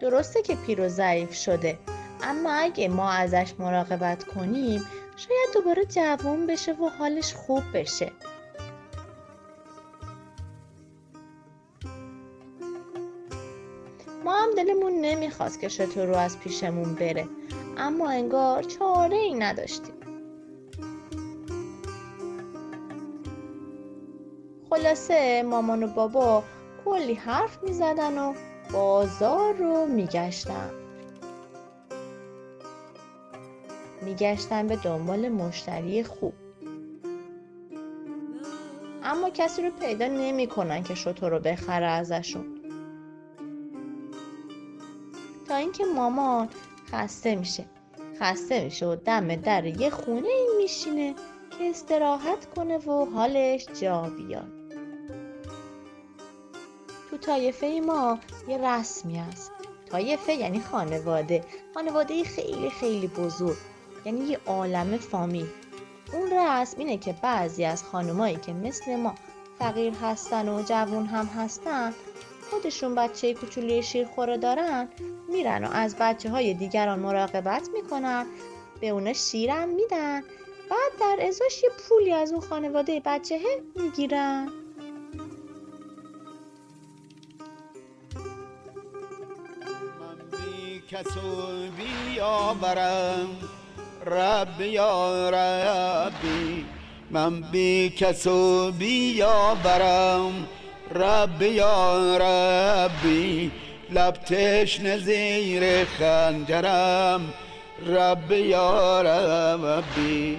درسته 0.00 0.42
که 0.42 0.54
پیر 0.54 0.80
و 0.80 0.88
ضعیف 0.88 1.34
شده. 1.34 1.78
اما 2.22 2.52
اگه 2.52 2.88
ما 2.88 3.10
ازش 3.10 3.54
مراقبت 3.58 4.24
کنیم 4.24 4.86
شاید 5.16 5.54
دوباره 5.54 5.84
جوان 5.84 6.46
بشه 6.46 6.72
و 6.72 6.88
حالش 6.98 7.34
خوب 7.34 7.62
بشه. 7.74 8.12
دلمون 15.30 15.42
نمی‌خواست 15.48 15.60
که 15.60 15.68
شطور 15.68 16.06
رو 16.06 16.16
از 16.16 16.38
پیشمون 16.38 16.94
بره. 16.94 17.28
اما 17.78 18.10
انگار 18.10 18.62
چاره 18.62 19.16
ای 19.16 19.34
نداشتیم. 19.34 19.94
خلاصه 24.70 25.42
مامان 25.42 25.82
و 25.82 25.86
بابا 25.86 26.44
کلی 26.84 27.14
حرف 27.14 27.62
می‌زدن 27.62 28.18
و 28.18 28.34
بازار 28.72 29.54
رو 29.54 29.86
میگشتن. 29.86 30.70
میگشتن 34.02 34.66
به 34.66 34.76
دنبال 34.76 35.28
مشتری 35.28 36.02
خوب. 36.02 36.34
اما 39.04 39.30
کسی 39.30 39.62
رو 39.62 39.70
پیدا 39.70 40.06
نمی‌کنن 40.06 40.82
که 40.82 40.94
شطور 40.94 41.30
رو 41.30 41.38
بخره 41.38 41.86
ازشون. 41.86 42.59
اینکه 45.60 45.84
مامان 45.84 46.48
خسته 46.92 47.34
میشه. 47.34 47.64
خسته 48.20 48.64
میشه 48.64 48.86
و 48.86 48.96
دم 48.96 49.36
در 49.36 49.64
یه 49.64 49.90
خونه 49.90 50.28
این 50.28 50.50
میشینه 50.62 51.14
که 51.58 51.70
استراحت 51.70 52.54
کنه 52.54 52.78
و 52.78 53.04
حالش 53.04 53.66
جا 53.80 54.02
بیاد. 54.02 54.48
تو 57.10 57.16
طایفه 57.16 57.80
ما 57.86 58.18
یه 58.48 58.58
رسمی 58.58 59.18
هست. 59.18 59.52
طایفه 59.90 60.32
یعنی 60.32 60.60
خانواده. 60.60 61.44
خانواده 61.74 62.24
خیلی 62.24 62.70
خیلی 62.70 63.06
بزرگ. 63.06 63.56
یعنی 64.04 64.20
یه 64.20 64.38
عالم 64.46 64.96
فامیل. 64.96 65.46
اون 66.12 66.30
رسم 66.30 66.78
اینه 66.78 66.96
که 66.96 67.14
بعضی 67.22 67.64
از 67.64 67.84
خانمایی 67.84 68.36
که 68.36 68.52
مثل 68.52 68.96
ما 68.96 69.14
فقیر 69.58 69.92
هستن 69.94 70.48
و 70.48 70.62
جوون 70.62 71.06
هم 71.06 71.26
هستن 71.26 71.94
خودشون 72.50 72.94
بچه 72.94 73.34
کوچولی 73.34 73.82
شیرخوره 73.82 74.38
دارن 74.38 74.88
میرن 75.28 75.64
و 75.64 75.68
از 75.72 75.96
بچه 76.00 76.30
های 76.30 76.54
دیگران 76.54 76.98
مراقبت 76.98 77.68
می‌کنن 77.74 78.26
به 78.80 78.88
اونا 78.88 79.12
شیرم 79.12 79.68
میدن. 79.68 80.20
بعد 80.70 80.92
در 81.00 81.26
ازاش 81.28 81.62
یه 81.62 81.70
پولی 81.88 82.12
از 82.12 82.32
اون 82.32 82.40
خانواده 82.40 83.02
بچه 83.04 83.38
می‌گیرن. 83.76 84.48
کس 90.90 91.16
و 91.16 91.20
بیاورم 91.76 93.28
رب 94.06 94.60
یا 94.60 95.30
ربی. 95.30 96.66
من 97.10 97.40
بی 97.40 97.90
کس 97.90 98.26
و 98.26 98.72
بیاورم 98.72 100.48
رب 100.94 101.42
یا 101.42 102.16
ربی 102.16 103.50
لب 103.90 104.12
تشنه 104.14 104.98
زیر 104.98 105.84
خنجرم. 105.84 107.34
رب 107.86 108.32
یا 108.32 109.02
ربی 109.02 110.38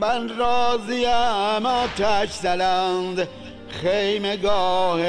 من 0.00 0.38
راضیم 0.38 1.66
آتش 1.66 2.30
زلند. 2.30 3.28
خیمگاه 3.68 5.00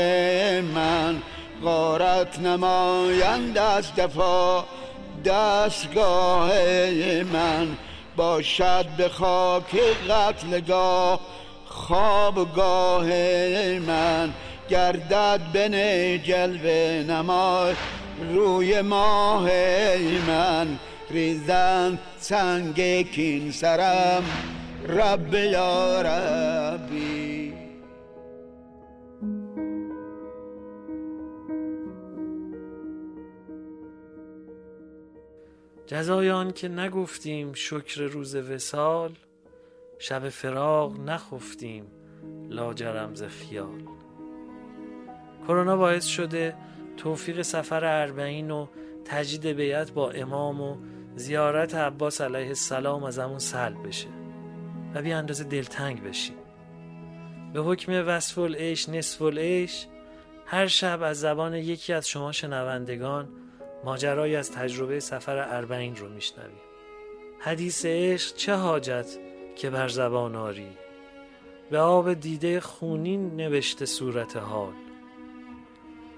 من 0.61 1.21
غارت 1.63 2.39
نمایند 2.39 3.57
از 3.57 3.95
دفاع. 3.95 4.63
دستگاه 5.25 6.51
من 7.33 7.67
باشد 8.15 8.85
به 8.97 9.09
خاک 9.09 9.75
قتلگاه 10.09 11.19
خوابگاه 11.65 13.05
من 13.79 14.33
گردد 14.69 15.41
بن 15.53 15.71
جلوه 16.23 17.05
نمای. 17.07 17.75
روی 18.33 18.81
ماه 18.81 19.49
من 20.27 20.79
ریزن 21.09 21.99
سنگ 22.17 23.11
کین 23.11 23.51
سرم. 23.51 24.23
رب 24.87 25.33
یا 25.33 26.01
ربی. 26.01 27.53
جزای 35.87 36.31
آن 36.31 36.51
که 36.51 36.67
نگفتیم 36.67 37.53
شکر 37.53 38.01
روز 38.01 38.35
وسال 38.35 39.11
شب 39.99 40.29
فراق 40.29 40.99
نخفتیم 40.99 41.85
لاجرم 42.49 43.15
ز 43.15 43.23
خیال. 43.23 43.94
کرونا 45.47 45.77
باعث 45.77 46.05
شده 46.05 46.55
توفیق 46.97 47.41
سفر 47.41 47.85
اربعین 47.85 48.51
و 48.51 48.67
تجدید 49.05 49.45
بیعت 49.45 49.91
با 49.91 50.11
امام 50.11 50.61
و 50.61 50.77
زیارت 51.15 51.75
عباس 51.75 52.21
علیه 52.21 52.47
السلام 52.47 53.03
از 53.03 53.19
همون 53.19 53.39
سلب 53.39 53.87
بشه 53.87 54.07
و 54.95 55.01
بی 55.01 55.11
اندازه 55.13 55.43
دلتنگ 55.43 56.03
بشیم 56.03 56.35
به 57.53 57.61
حکم 57.61 58.07
وصف 58.07 58.37
العیش 58.37 58.89
نصف 58.89 59.21
العیش 59.21 59.87
هر 60.45 60.67
شب 60.67 61.01
از 61.01 61.19
زبان 61.19 61.53
یکی 61.53 61.93
از 61.93 62.09
شما 62.09 62.31
شنوندگان 62.31 63.27
ماجرایی 63.83 64.35
از 64.35 64.51
تجربه 64.51 64.99
سفر 64.99 65.37
اربعین 65.37 65.95
رو 65.95 66.09
میشنویم 66.09 66.59
حدیث 67.39 67.85
عشق 67.85 68.35
چه 68.35 68.55
حاجت 68.55 69.05
که 69.55 69.69
بر 69.69 69.87
زبان 69.87 70.35
آری؟ 70.35 70.69
به 71.71 71.79
آب 71.79 72.13
دیده 72.13 72.59
خونین 72.59 73.35
نوشته 73.35 73.85
صورت 73.85 74.37
حال. 74.37 74.84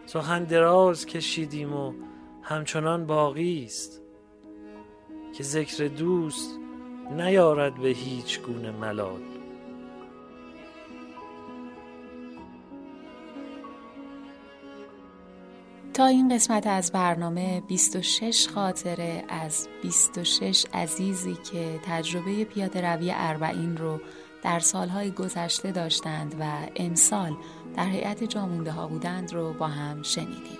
سخن 0.08 0.44
دراز 0.44 1.06
کشیدیم 1.06 1.74
و 1.74 1.94
همچنان 2.42 3.06
باقی 3.06 3.64
است. 3.66 4.02
که 5.34 5.44
ذکر 5.44 5.88
دوست 5.88 6.60
نیارد 7.12 7.76
به 7.76 7.90
هیچ 7.90 8.42
گونه 8.42 8.72
ملال. 8.72 9.22
تا 15.94 16.06
این 16.06 16.36
قسمت 16.36 16.68
از 16.68 16.92
برنامه 16.92 17.62
26 17.62 18.48
خاطره 18.48 19.24
از 19.30 19.68
26 19.84 20.66
عزیزی 20.74 21.38
که 21.52 21.80
تجربه 21.84 22.44
پیاده 22.44 22.94
روی 22.94 23.12
اربعین 23.16 23.78
رو 23.78 24.00
در 24.44 24.60
سالهای 24.60 25.12
گذشته 25.12 25.72
داشتند 25.72 26.36
و 26.40 26.44
امسال 26.76 27.36
در 27.78 27.90
هیئت 27.90 28.24
جامونده 28.24 28.72
ها 28.72 28.88
بودند 28.88 29.34
رو 29.34 29.54
با 29.54 29.68
هم 29.68 30.02
شنیدیم. 30.02 30.58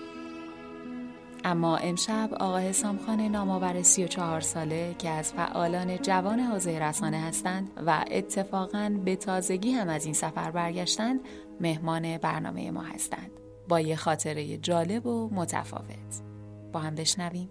اما 1.44 1.76
امشب 1.76 2.30
آقا 2.40 2.58
حسام 2.58 2.98
خان 2.98 3.20
نامآور 3.20 3.82
34 3.82 4.40
ساله 4.40 4.94
که 4.98 5.08
از 5.08 5.32
فعالان 5.32 5.96
جوان 5.96 6.40
حوزه 6.40 6.78
رسانه 6.78 7.20
هستند 7.20 7.70
و 7.86 8.04
اتفاقا 8.10 8.98
به 9.04 9.16
تازگی 9.16 9.70
هم 9.70 9.88
از 9.88 10.04
این 10.04 10.14
سفر 10.14 10.50
برگشتند 10.50 11.20
مهمان 11.60 12.18
برنامه 12.18 12.70
ما 12.70 12.82
هستند. 12.82 13.30
با 13.68 13.80
یه 13.80 13.96
خاطره 13.96 14.56
جالب 14.56 15.06
و 15.06 15.30
متفاوت 15.34 16.22
با 16.72 16.80
هم 16.80 16.94
بشنویم 16.94 17.50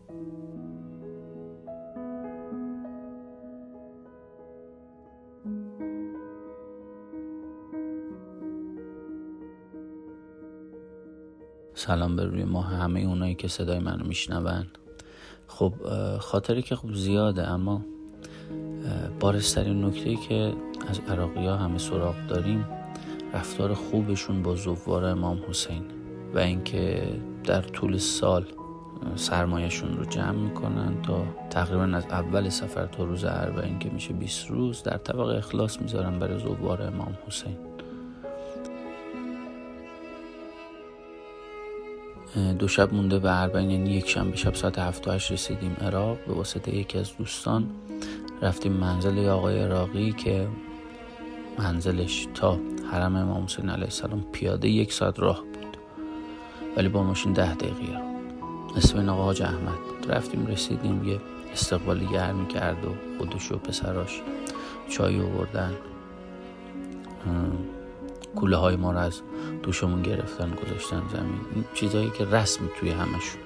سلام 11.78 12.16
به 12.16 12.26
روی 12.26 12.44
ما 12.44 12.62
همه 12.62 13.00
اونایی 13.00 13.36
که 13.36 13.48
صدای 13.48 13.80
منو 13.80 14.08
میشنون. 14.08 14.66
خب 15.48 15.74
خاطری 16.20 16.62
که 16.62 16.76
خب 16.76 16.94
زیاده 16.94 17.48
اما 17.48 17.82
بارسترین 19.20 19.86
نکته 19.86 20.16
که 20.16 20.54
از 20.88 21.00
عراقی 21.00 21.46
ها 21.46 21.56
همه 21.56 21.78
سراغ 21.78 22.16
داریم 22.28 22.66
رفتار 23.34 23.74
خوبشون 23.74 24.44
با 24.44 24.56
زوار 24.56 25.06
امام 25.06 25.40
حسین 25.50 25.84
و 26.34 26.40
اینکه 26.40 27.14
در 27.44 27.62
طول 27.62 27.98
سال 27.98 28.46
سرمایهشون 29.16 29.98
رو 29.98 30.06
جمع 30.06 30.32
می‌کنن 30.32 31.02
تا 31.02 31.26
تقریبا 31.50 31.98
از 31.98 32.06
اول 32.06 32.50
سفر 32.50 32.86
تا 32.86 33.04
روز 33.04 33.26
اربعین 33.26 33.80
که 33.80 33.90
میشه 33.90 34.14
20 34.14 34.48
روز 34.48 34.84
در 34.84 34.98
طبق 34.98 35.20
اخلاص 35.20 35.82
می‌ذارن 35.82 36.20
برای 36.20 36.40
زوار 36.40 36.82
امام 36.82 37.18
حسین. 37.28 37.67
دو 42.60 42.68
شب 42.68 42.94
مونده 42.94 43.20
به 43.20 43.42
اربعین 43.42 43.72
یعنی 43.72 43.90
یک 43.90 44.10
شنبه 44.10 44.38
شب 44.38 44.54
ساعت 44.54 44.80
هفت 44.80 45.08
هشت 45.08 45.32
رسیدیم 45.32 45.78
عراق. 45.82 46.18
به 46.28 46.34
واسطه 46.34 46.76
یکی 46.76 46.98
از 46.98 47.18
دوستان 47.18 47.70
رفتیم 48.42 48.74
منزل 48.74 49.28
آقای 49.28 49.60
عراقی 49.60 50.12
که 50.12 50.48
منزلش 51.60 52.28
تا 52.34 52.60
حرم 52.92 53.16
امام 53.16 53.44
حسین 53.44 53.70
علیه 53.70 53.84
السلام 53.84 54.26
پیاده 54.32 54.70
یک 54.70 54.94
ساعت 54.94 55.20
راه 55.20 55.42
بود. 55.42 55.78
ولی 56.78 56.90
با 56.90 57.04
ماشین 57.04 57.34
ده 57.34 57.54
دقیقه 57.54 58.02
اسم 58.78 59.10
آقا 59.10 59.24
حاج 59.24 59.42
احمد. 59.42 59.78
رفتیم 60.10 60.48
رسیدیم 60.48 61.08
یه 61.08 61.20
استقبالی 61.54 62.06
گرمی 62.06 62.48
کرد 62.48 62.86
و 62.86 62.90
خودش 63.18 63.52
و 63.52 63.58
پسراش 63.58 64.22
چای 64.90 65.22
آوردن. 65.22 65.74
کوله 68.38 68.58
های 68.58 68.76
ما 68.76 68.92
رو 68.92 68.98
از 68.98 69.22
دوشمون 69.64 70.02
گرفتن 70.02 70.50
گذاشتن 70.50 71.02
زمین. 71.14 71.40
این 71.56 71.66
چیزهایی 71.74 72.10
که 72.10 72.26
رسم 72.26 72.62
توی 72.80 72.90
همشون 72.90 73.42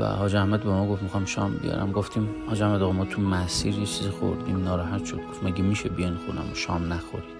و 0.00 0.06
حاج 0.06 0.36
احمد 0.36 0.62
به 0.62 0.70
ما 0.70 0.88
گفت 0.88 1.02
می‌خوام 1.02 1.24
شام 1.24 1.56
بیارم. 1.56 1.92
گفتیم 1.92 2.28
حاج 2.48 2.62
احمد 2.62 2.82
آقا 2.82 2.92
ما 2.92 3.04
تو 3.04 3.22
مسیر 3.22 3.78
یه 3.78 3.86
چیزی 3.86 4.10
خوردیم 4.10 4.64
ناراحت 4.64 5.04
شد. 5.04 5.16
گفت 5.16 5.44
مگه 5.44 5.62
میشه 5.62 5.88
بیان 5.88 6.16
خونم 6.16 6.54
شام 6.54 6.92
نخورید. 6.92 7.36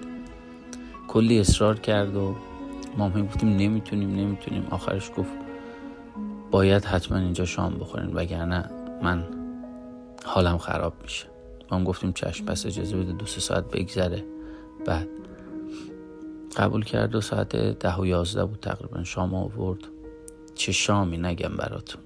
کلی 1.08 1.40
اصرار 1.40 1.78
کرد 1.78 2.16
و 2.16 2.34
ما 2.98 3.08
هم 3.08 3.26
گفتیم 3.26 3.48
نمی‌تونیم 3.48 4.10
نمی‌تونیم. 4.10 4.66
آخرش 4.70 5.10
گفت 5.16 5.32
باید 6.50 6.84
حتما 6.84 7.18
اینجا 7.18 7.44
شام 7.44 7.74
بخورین 7.74 8.10
وگرنه 8.14 8.70
من 9.02 9.24
حالم 10.24 10.58
خراب 10.58 10.94
میشه. 11.02 11.26
ما 11.70 11.78
هم 11.78 11.84
گفتیم 11.84 12.12
چشم 12.12 12.44
پس 12.44 12.66
اجازه 12.66 12.96
بده 12.96 13.12
دو 13.12 13.26
سه 13.26 13.40
ساعت 13.40 13.70
بگذره. 13.70 14.24
بعد 14.86 15.08
قبول 16.56 16.84
کرد 16.84 17.14
و 17.14 17.20
ساعت 17.20 17.56
ده 17.56 17.96
و 17.96 18.06
یازده 18.06 18.44
بود 18.44 18.58
تقریبا. 18.60 19.04
شام 19.04 19.34
آورد. 19.34 19.80
چه 20.54 20.72
شامی 20.72 21.18
نگم 21.18 21.56
براتون. 21.56 22.02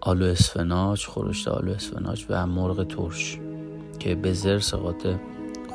آلو 0.00 0.24
اسفناج 0.24 1.06
خورشت 1.06 1.48
آلو 1.48 1.72
اسفناج 1.72 2.26
و 2.28 2.46
مرغ 2.46 2.86
ترش 2.86 3.38
که 3.98 4.14
به 4.14 4.32
ضرس 4.32 4.58
قاطع 4.58 5.06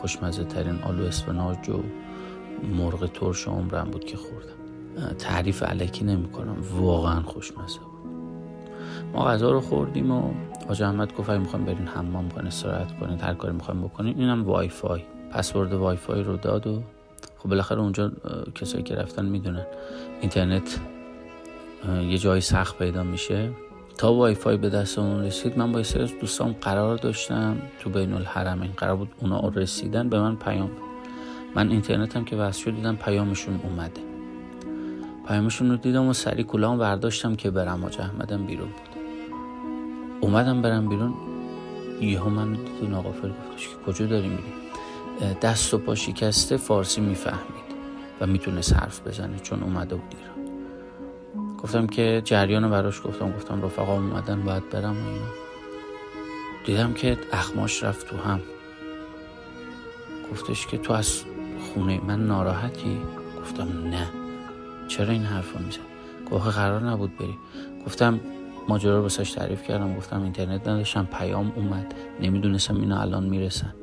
خوشمزه 0.01 0.43
ترین 0.43 0.81
آلو 0.81 1.03
اسفناج 1.03 1.69
و 1.69 1.83
مرغ 2.75 3.11
ترش 3.11 3.47
عمرم 3.47 3.89
بود 3.91 4.05
که 4.05 4.17
خوردم. 4.17 5.15
تعریف 5.19 5.63
الکی 5.63 6.05
نمی 6.05 6.27
کنم. 6.27 6.55
واقعا 6.75 7.21
خوشمزه 7.21 7.79
بود. 7.79 8.11
ما 9.13 9.25
غذا 9.25 9.51
رو 9.51 9.61
خوردیم 9.61 10.11
و 10.11 10.33
حاج 10.69 10.83
احمد 10.83 11.15
گفت 11.15 11.29
اگه 11.29 11.39
می‌خوایم 11.39 11.65
برین 11.65 11.87
حمام 11.87 12.29
کنین 12.29 12.47
استراحت 12.47 12.99
کنین 12.99 13.19
هر 13.19 13.33
کاری 13.33 13.53
می‌خوایم 13.53 13.81
بکنین 13.81 14.19
اینم 14.19 14.43
Wi-Fi. 14.43 15.03
password 15.31 15.73
Wi-Fi 15.73 16.23
رو 16.23 16.37
داد 16.37 16.67
و 16.67 16.83
خب 17.37 17.49
بالاخره 17.49 17.79
اونجا 17.79 18.11
کسایی 18.55 18.83
که 18.83 18.95
رفتن 18.95 19.25
می‌دونن. 19.25 19.65
اینترنت 20.21 20.79
یه 22.09 22.17
جایی 22.17 22.41
سخت 22.41 22.77
پیدا 22.77 23.03
میشه. 23.03 23.49
تا 23.97 24.13
وای 24.13 24.35
فای 24.35 24.57
به 24.57 24.69
دست 24.69 24.99
اون 24.99 25.23
رسید 25.23 25.57
من 25.57 25.71
با 25.71 25.83
سری 25.83 26.19
دوستان 26.21 26.55
قرار 26.61 26.97
داشتم 26.97 27.57
تو 27.79 27.89
بین 27.89 28.13
الحرمین 28.13 28.71
قرار 28.77 28.95
بود 28.95 29.09
اونا 29.19 29.47
رسیدن 29.55 30.09
به 30.09 30.19
من 30.19 30.35
پیام. 30.35 30.71
من 31.55 31.69
اینترنتم 31.69 32.23
که 32.23 32.35
وصل 32.35 32.63
شد 32.63 32.75
دیدم 32.75 32.95
پیامشون 32.95 33.59
اومده. 33.63 34.01
پیامشون 35.27 35.69
رو 35.69 35.77
دیدم 35.77 36.07
و 36.07 36.13
سری 36.13 36.43
کلام 36.43 36.77
برداشتم 36.77 37.35
که 37.35 37.51
برم 37.51 37.83
آج 37.83 37.99
احمدم 37.99 38.45
بیرون 38.45 38.67
بود. 38.67 39.03
اومدم 40.21 40.61
برم 40.61 40.89
بیرون. 40.89 41.13
یهو 42.01 42.29
من 42.29 42.53
دید 42.53 42.89
ناقافل 42.89 43.29
گفتش 43.29 43.67
که 43.67 43.75
کجا 43.85 44.05
داری 44.05 44.27
میری؟ 44.27 44.62
دست 45.41 45.73
و 45.73 45.77
پا 45.77 45.95
شکسته 45.95 46.57
فارسی 46.57 47.01
می‌فهمید 47.01 47.73
و 48.21 48.27
می‌تونست 48.27 48.73
حرف 48.73 49.07
بزنه 49.07 49.39
چون 49.39 49.63
اومده 49.63 49.95
بود 49.95 50.15
ایران. 50.19 50.33
گفتم 51.57 51.87
که 51.87 52.21
جریان 52.25 52.69
براش 52.69 53.01
گفتم 53.03 53.31
گفتم 53.31 53.61
رفقا 53.61 53.93
اومدن 53.93 54.41
باید 54.41 54.69
برم 54.69 55.05
و 55.05 55.07
اینا. 55.07 55.25
دیدم 56.65 56.93
که 56.93 57.17
اخماش 57.31 57.83
رفت 57.83 58.07
تو 58.07 58.17
هم. 58.17 58.39
گفتش 60.31 60.67
که 60.67 60.77
تو 60.77 60.93
از 60.93 61.23
خونه 61.59 62.01
من 62.07 62.27
ناراحتی؟ 62.27 62.97
گفتم 63.41 63.67
نه. 63.89 64.07
چرا 64.87 65.09
این 65.09 65.23
حرف 65.23 65.53
رو 65.53 65.65
میزن 65.65 65.81
گفت 66.31 66.47
قرار 66.47 66.81
نبود 66.81 67.17
بری. 67.17 67.37
گفتم 67.85 68.19
ماجرا 68.67 68.97
رو 68.97 69.03
بساش 69.03 69.31
تعریف 69.31 69.63
کردم 69.63 69.95
گفتم 69.95 70.23
اینترنت 70.23 70.67
نداشتم 70.67 71.07
پیام 71.19 71.53
اومد. 71.55 71.93
نمی‌دونستم 72.21 72.75
اینا 72.75 73.01
الان 73.01 73.23
می‌رسن. 73.23 73.73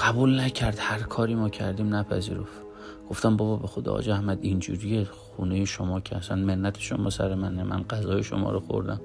قبول 0.00 0.40
نکرد 0.40 0.76
هر 0.80 0.98
کاری 0.98 1.34
ما 1.34 1.48
کردیم 1.48 1.94
نپذیرفت. 1.94 2.62
گفتم 3.10 3.36
بابا 3.36 3.56
به 3.56 3.66
خدا 3.66 3.92
آج 3.92 4.10
احمد 4.10 4.38
اینجوریه. 4.42 5.04
خونه 5.04 5.64
شما 5.64 6.00
که 6.00 6.16
اصلا 6.16 6.36
منت 6.36 6.78
شما 6.78 7.10
سر 7.10 7.34
منه. 7.34 7.62
من 7.62 7.82
غذای 7.82 8.22
شما 8.22 8.50
رو 8.50 8.60
خوردم. 8.60 9.00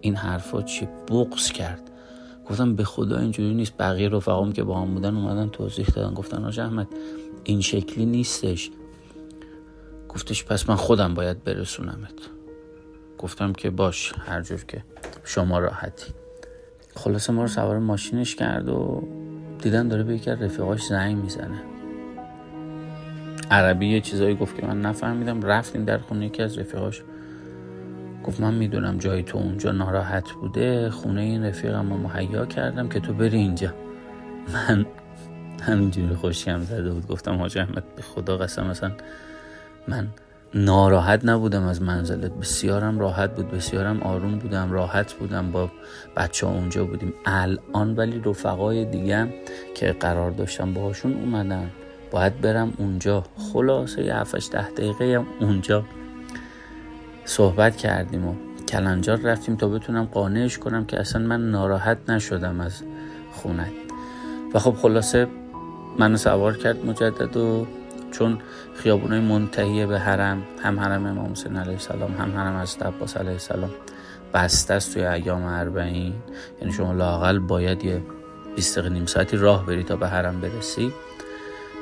این 0.00 0.16
حرفا 0.16 0.62
چی 0.62 0.88
بغض 1.08 1.52
کرد؟ 1.52 1.90
گفتم 2.48 2.76
به 2.76 2.84
خدا 2.84 3.18
اینجوری 3.18 3.54
نیست. 3.54 3.76
بقیه 3.78 4.08
رفقام 4.08 4.52
که 4.52 4.62
با 4.62 4.80
هم 4.80 4.94
بودن 4.94 5.16
اومدن 5.16 5.48
توضیح 5.48 5.86
دادن. 5.86 6.14
گفتن 6.14 6.44
آج 6.44 6.60
احمد 6.60 6.88
این 7.44 7.60
شکلی 7.60 8.06
نیستش. 8.06 8.70
گفتش 10.08 10.44
پس 10.44 10.68
من 10.68 10.76
خودم 10.76 11.14
باید 11.14 11.44
برسونمت. 11.44 12.14
گفتم 13.18 13.52
که 13.52 13.70
باش 13.70 14.12
هر 14.18 14.42
جور 14.42 14.64
که 14.64 14.84
شما 15.24 15.58
راحتی. 15.58 16.12
خلاصه 16.96 17.32
ما 17.32 17.42
رو 17.42 17.48
سوار 17.48 17.78
ماشینش 17.78 18.36
کرد 18.36 18.68
و 18.68 19.02
دیدن 19.62 19.88
داره 19.88 20.02
به 20.02 20.14
یکی 20.14 20.30
رفیقاش 20.30 20.82
زنگ 20.86 21.16
می‌زنه. 21.16 21.62
عربی 23.50 23.86
یه 23.86 24.00
چیزایی 24.00 24.34
گفت 24.34 24.60
که 24.60 24.66
من 24.66 24.80
نفهمیدم. 24.80 25.42
رفتیم 25.42 25.84
در 25.84 25.98
خونه 25.98 26.26
یکی 26.26 26.42
از 26.42 26.58
رفیقاش. 26.58 27.02
گفت 28.24 28.40
من 28.40 28.54
می‌دونم 28.54 28.98
جای 28.98 29.22
تو 29.22 29.38
اونجا 29.38 29.72
ناراحت 29.72 30.32
بوده. 30.32 30.90
خونه 30.90 31.20
این 31.20 31.44
رفیقم 31.44 31.92
رو 31.92 31.96
مهیا 31.96 32.46
کردم 32.46 32.88
که 32.88 33.00
تو 33.00 33.14
بری 33.14 33.38
اینجا. 33.38 33.74
من 34.54 34.86
همینجوری 35.62 36.14
خوشیم 36.14 36.60
زده 36.60 36.92
بود. 36.92 37.06
گفتم 37.06 37.36
حاج 37.36 37.58
احمد 37.58 37.94
به 37.96 38.02
خدا 38.02 38.36
قسم 38.36 38.66
مثلا 38.66 38.92
من 39.88 40.08
ناراحت 40.54 41.24
نبودم 41.24 41.66
از 41.66 41.82
منزلت 41.82 42.32
بسیارم 42.32 42.98
راحت 42.98 43.36
بود 43.36 43.50
بسیارم 43.50 44.02
آروم 44.02 44.38
بودم 44.38 44.72
راحت 44.72 45.12
بودم 45.12 45.52
با 45.52 45.70
بچه 46.16 46.46
ها 46.46 46.52
اونجا 46.52 46.84
بودیم. 46.84 47.14
الان 47.26 47.96
ولی 47.96 48.22
رفقای 48.24 48.84
دیگم 48.84 49.28
که 49.74 49.92
قرار 49.92 50.30
داشتم 50.30 50.74
باهاشون 50.74 51.12
اومدن. 51.12 51.70
باید 52.10 52.40
برم 52.40 52.72
اونجا. 52.78 53.24
خلاصه 53.36 54.04
یه 54.04 54.16
هفتش 54.16 54.48
ده 54.52 54.70
دقیقه 54.70 55.16
هم 55.18 55.26
اونجا 55.40 55.84
صحبت 57.24 57.76
کردیم 57.76 58.28
و 58.28 58.34
کلنجار 58.68 59.18
رفتیم 59.18 59.56
تا 59.56 59.68
بتونم 59.68 60.04
قانعش 60.04 60.58
کنم 60.58 60.84
که 60.84 61.00
اصلا 61.00 61.22
من 61.22 61.50
ناراحت 61.50 61.98
نشدم 62.08 62.60
از 62.60 62.82
خونت 63.32 63.72
و 64.54 64.58
خب 64.58 64.74
خلاصه 64.74 65.26
منو 65.98 66.16
سوار 66.16 66.56
کرد 66.56 66.86
مجدد 66.86 67.36
و 67.36 67.66
چون 68.12 68.38
خیابونای 68.74 69.20
منتهی 69.20 69.86
به 69.86 69.98
حرم 69.98 70.42
هم 70.62 70.80
حرم 70.80 71.06
امام 71.06 71.32
حسین 71.32 71.56
علیه 71.56 71.72
السلام 71.72 72.14
هم 72.14 72.36
حرم 72.36 72.56
از 72.56 72.76
عباس 72.76 73.16
علیه 73.16 73.32
السلام 73.32 73.70
بسته 74.34 74.74
است 74.74 74.94
توی 74.94 75.04
ایام 75.04 75.44
اربعین. 75.44 76.14
یعنی 76.60 76.72
شما 76.72 76.92
لاقل 76.92 77.38
باید 77.38 77.84
یه 77.84 78.02
20 78.56 78.78
دقیقه 78.78 78.94
نیم 78.94 79.06
ساعتی 79.06 79.36
راه 79.36 79.66
بری 79.66 79.82
تا 79.82 79.96
به 79.96 80.08
حرم 80.08 80.40
برسی. 80.40 80.92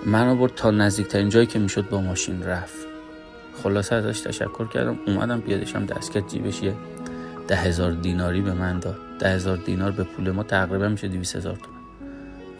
منو 0.06 0.36
برد 0.36 0.54
تا 0.54 0.70
نزدیکترین 0.70 1.28
جایی 1.28 1.46
که 1.46 1.58
می‌شد 1.58 1.88
با 1.88 2.00
ماشین 2.00 2.42
رفت. 2.42 2.86
خلاصه 3.62 3.94
ازش 3.94 4.20
تشکر 4.20 4.68
کردم. 4.68 4.98
اومدم 5.06 5.40
پیادشم 5.40 5.86
دست 5.86 6.12
کرد 6.12 6.28
جیبش 6.28 6.62
یه 6.62 6.74
ده 7.48 7.56
هزار 7.56 7.92
دیناری 7.92 8.40
به 8.40 8.52
من 8.52 8.78
داد. 8.78 8.96
ده 9.18 9.28
هزار 9.28 9.56
دینار 9.56 9.90
به 9.90 10.04
پول 10.04 10.30
ما 10.30 10.42
تقریبا 10.42 10.88
میشه 10.88 11.08
دیویس 11.08 11.36
هزار 11.36 11.56
تومن 11.56 11.79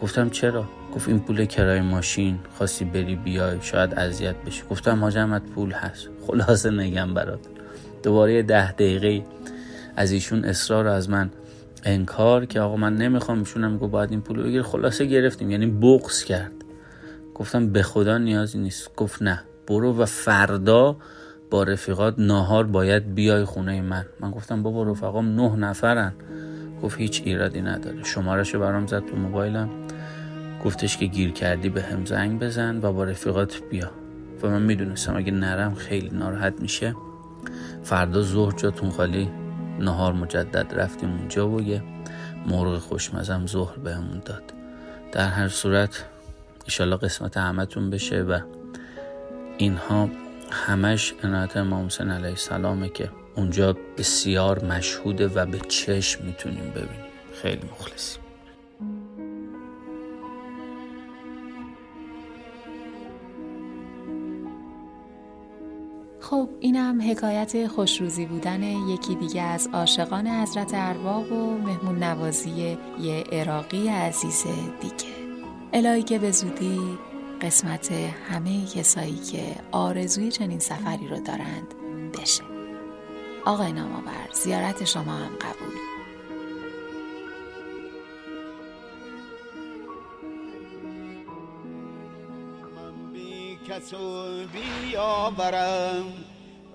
گفتم 0.01 0.29
چرا؟ 0.29 0.65
گفت 0.95 1.07
این 1.07 1.19
پول 1.19 1.45
کرای 1.45 1.81
ماشین 1.81 2.39
خواستی 2.57 2.85
بری 2.85 3.15
بیای 3.15 3.57
شاید 3.61 3.93
اذیت 3.93 4.35
بشی. 4.35 4.63
گفتم 4.69 4.93
ماجمت 4.93 5.41
پول 5.41 5.71
هست. 5.71 6.09
خلاصه 6.27 6.71
نگم 6.71 7.13
برات. 7.13 7.39
دوباره 8.03 8.43
ده 8.43 8.71
دقیقه 8.71 9.25
از 9.95 10.11
ایشون 10.11 10.45
اصرار 10.45 10.87
از 10.87 11.09
من 11.09 11.29
انکار 11.83 12.45
که 12.45 12.59
آقا 12.59 12.75
من 12.75 12.95
نمی‌خوام 12.95 13.39
ایشونم 13.39 13.77
گفت 13.77 13.91
باید 13.91 14.11
این 14.11 14.21
پول 14.21 14.43
بگیر 14.43 14.61
خلاصه 14.61 15.05
گرفتیم. 15.05 15.51
یعنی 15.51 15.65
بغض 15.65 16.23
کرد. 16.23 16.51
گفتم 17.35 17.67
به 17.67 17.83
خدا 17.83 18.17
نیازی 18.17 18.59
نیست. 18.59 18.95
گفت 18.95 19.21
نه. 19.21 19.41
برو 19.67 19.97
و 19.97 20.05
فردا 20.05 20.97
با 21.49 21.63
رفیقات 21.63 22.15
ناهار 22.17 22.63
باید 22.63 23.15
بیای 23.15 23.45
خونه 23.45 23.81
من. 23.81 24.05
من 24.19 24.31
گفتم 24.31 24.63
بابا 24.63 24.83
رفقام 24.83 25.35
نه 25.35 25.55
نفرن. 25.55 26.13
گفت 26.83 26.99
هیچ 26.99 27.21
ایرادی 27.25 27.61
نداره. 27.61 28.03
شمارشو 28.03 28.59
برام 28.59 28.87
زد 28.87 29.05
تو 29.05 29.15
موبایلم. 29.15 29.69
گفتش 30.65 30.97
که 30.97 31.05
گیر 31.05 31.31
کردی 31.31 31.69
به 31.69 31.81
هم 31.81 32.05
زنگ 32.05 32.39
بزن 32.39 32.79
و 32.81 32.93
با 32.93 33.03
رفیقات 33.03 33.61
بیا. 33.69 33.91
و 34.41 34.47
من 34.47 34.61
می‌دونستم 34.61 35.17
اگه 35.17 35.31
نرم 35.31 35.75
خیلی 35.75 36.09
ناراحت 36.09 36.61
میشه 36.61 36.95
فردا 37.83 38.21
ظهر 38.21 38.55
جاتون 38.55 38.89
خالی 38.89 39.29
نهار 39.79 40.13
مجدد 40.13 40.79
رفتیم 40.79 41.09
اونجا 41.09 41.49
و 41.49 41.61
یه 41.61 41.83
مرغ 42.47 42.77
خوشمزم 42.77 43.47
ظهر 43.47 43.79
بهمون 43.79 44.21
داد. 44.25 44.43
در 45.11 45.27
هر 45.27 45.47
صورت 45.47 46.05
ایشالله 46.65 46.97
قسمت 46.97 47.37
همتون 47.37 47.89
بشه 47.89 48.21
و 48.21 48.39
اینها 49.57 50.09
همش 50.51 51.13
عنایت 51.23 51.57
امام 51.57 51.85
حسین 51.85 52.09
علیه 52.09 52.29
السلامه 52.29 52.89
که 52.89 53.09
اونجا 53.35 53.77
بسیار 53.97 54.65
مشهوده 54.65 55.27
و 55.27 55.45
به 55.45 55.59
چشم 55.59 56.25
می‌تونیم 56.25 56.69
ببینیم. 56.69 57.05
خیلی 57.41 57.61
مخلصیم. 57.71 58.21
خب 66.31 66.49
اینم 66.59 67.11
حکایت 67.11 67.67
خوشروزی 67.67 68.25
بودن 68.25 68.63
یکی 68.63 69.15
دیگه 69.15 69.41
از 69.41 69.69
عاشقان 69.73 70.27
حضرت 70.27 70.71
ارباب 70.73 71.31
و 71.31 71.57
مهمون 71.57 72.03
نوازی 72.03 72.77
یه 73.01 73.23
عراقی 73.31 73.87
عزیز 73.87 74.43
دیگه. 74.81 75.13
الهی 75.73 76.03
که 76.03 76.19
به 76.19 76.31
زودی 76.31 76.79
قسمت 77.41 77.91
همه 78.29 78.65
کسایی 78.65 79.19
که 79.19 79.55
آرزوی 79.71 80.31
چنین 80.31 80.59
سفری 80.59 81.07
رو 81.07 81.19
دارند 81.19 81.73
بشه. 82.13 82.43
آقای 83.45 83.71
نامآور 83.71 84.29
زیارت 84.33 84.83
شما 84.83 85.11
هم 85.11 85.35
قبول. 85.35 85.90
کسو 93.71 94.45
بیاورم. 94.53 96.05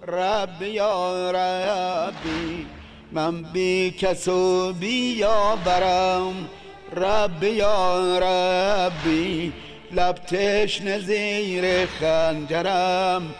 رب 0.08 0.62
یا 0.62 1.30
ربی 1.30 2.66
من 3.12 3.42
بی 3.42 3.90
کسو 3.90 4.72
بیاورم. 4.72 6.48
رب 6.96 7.42
یا 7.42 8.18
ربی 8.18 9.52
لب 9.92 10.14
تشنه 10.14 10.98
زیر 10.98 11.86
خنجرم. 11.86 13.34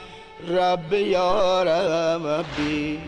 رب 0.49 0.92
یا 0.92 1.62
ربی 1.62 3.01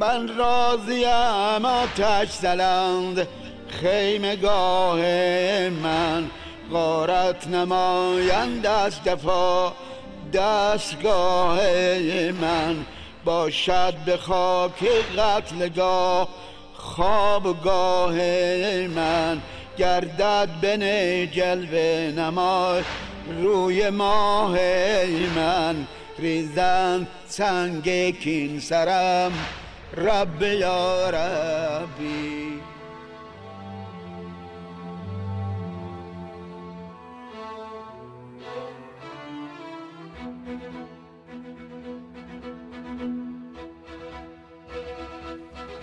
من 0.00 0.36
راضیم 0.36 1.64
آتش 1.64 2.30
زلند. 2.30 3.28
خیمگاه 3.68 4.98
من 5.68 6.30
غارت 6.72 7.46
نمایند 7.48 8.66
از 8.66 9.04
جفا. 9.04 9.72
دستگاه 10.32 11.58
من 12.40 12.76
باشد 13.24 13.94
به 14.06 14.16
خاک 14.16 14.84
قتلگاه 15.18 16.28
خوابگاه 16.74 18.14
من 18.86 19.42
گردد 19.78 20.48
به 20.60 21.28
جلوه 21.32 22.12
نمای. 22.16 22.82
روی 23.42 23.90
ماه 23.90 24.58
من 25.36 25.86
ریزن 26.18 27.06
سنگ 27.26 28.10
کین 28.18 28.60
سرم. 28.60 29.32
رب 29.96 30.42
یا 30.42 31.10
ربی. 31.10 32.57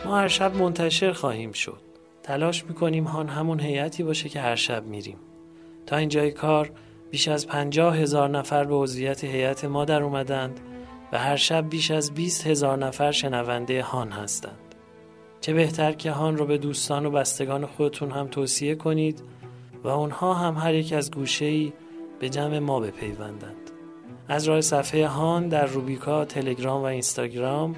ما 0.05 0.17
هر 0.17 0.27
شب 0.27 0.55
منتشر 0.55 1.11
خواهیم 1.11 1.51
شد. 1.51 1.81
تلاش 2.23 2.65
می‌کنیم 2.65 3.03
هان 3.03 3.27
همون 3.27 3.59
هیئتی 3.59 4.03
باشه 4.03 4.29
که 4.29 4.41
هر 4.41 4.55
شب 4.55 4.85
میریم. 4.85 5.17
تا 5.85 5.95
اینجای 5.97 6.31
کار 6.31 6.71
بیش 7.11 7.27
از 7.27 7.47
پنجاه 7.47 7.97
هزار 7.97 8.29
نفر 8.29 8.63
به 8.63 8.75
عضویت 8.75 9.23
هیئت 9.23 9.65
ما 9.65 9.85
در 9.85 10.03
اومدند 10.03 10.59
و 11.11 11.19
هر 11.19 11.35
شب 11.35 11.69
بیش 11.69 11.91
از 11.91 12.13
20 12.13 12.47
هزار 12.47 12.77
نفر 12.77 13.11
شنونده 13.11 13.81
هان 13.81 14.11
هستند. 14.11 14.75
چه 15.41 15.53
بهتر 15.53 15.91
که 15.91 16.11
هان 16.11 16.37
رو 16.37 16.45
به 16.45 16.57
دوستان 16.57 17.05
و 17.05 17.11
بستگان 17.11 17.65
خودتون 17.65 18.11
هم 18.11 18.27
توصیه 18.27 18.75
کنید 18.75 19.23
و 19.83 19.87
اونها 19.87 20.33
هم 20.33 20.57
هر 20.57 20.73
یک 20.73 20.93
از 20.93 21.11
گوشه‌ای 21.11 21.73
به 22.19 22.29
جمع 22.29 22.59
ما 22.59 22.79
بپیوندند. 22.79 23.71
از 24.27 24.47
راه 24.47 24.61
صفحه 24.61 25.07
هان 25.07 25.47
در 25.47 25.65
روبیکا، 25.65 26.25
تلگرام 26.25 26.81
و 26.81 26.85
اینستاگرام 26.85 27.75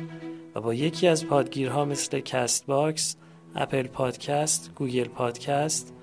با 0.62 0.74
یکی 0.74 1.08
از 1.08 1.26
پادگیرها 1.26 1.86
مثل 1.86 2.20
Castbox، 2.20 3.16
Apple 3.56 3.88
Podcast، 3.88 4.72
Google 4.76 5.08
Podcast، 5.08 5.94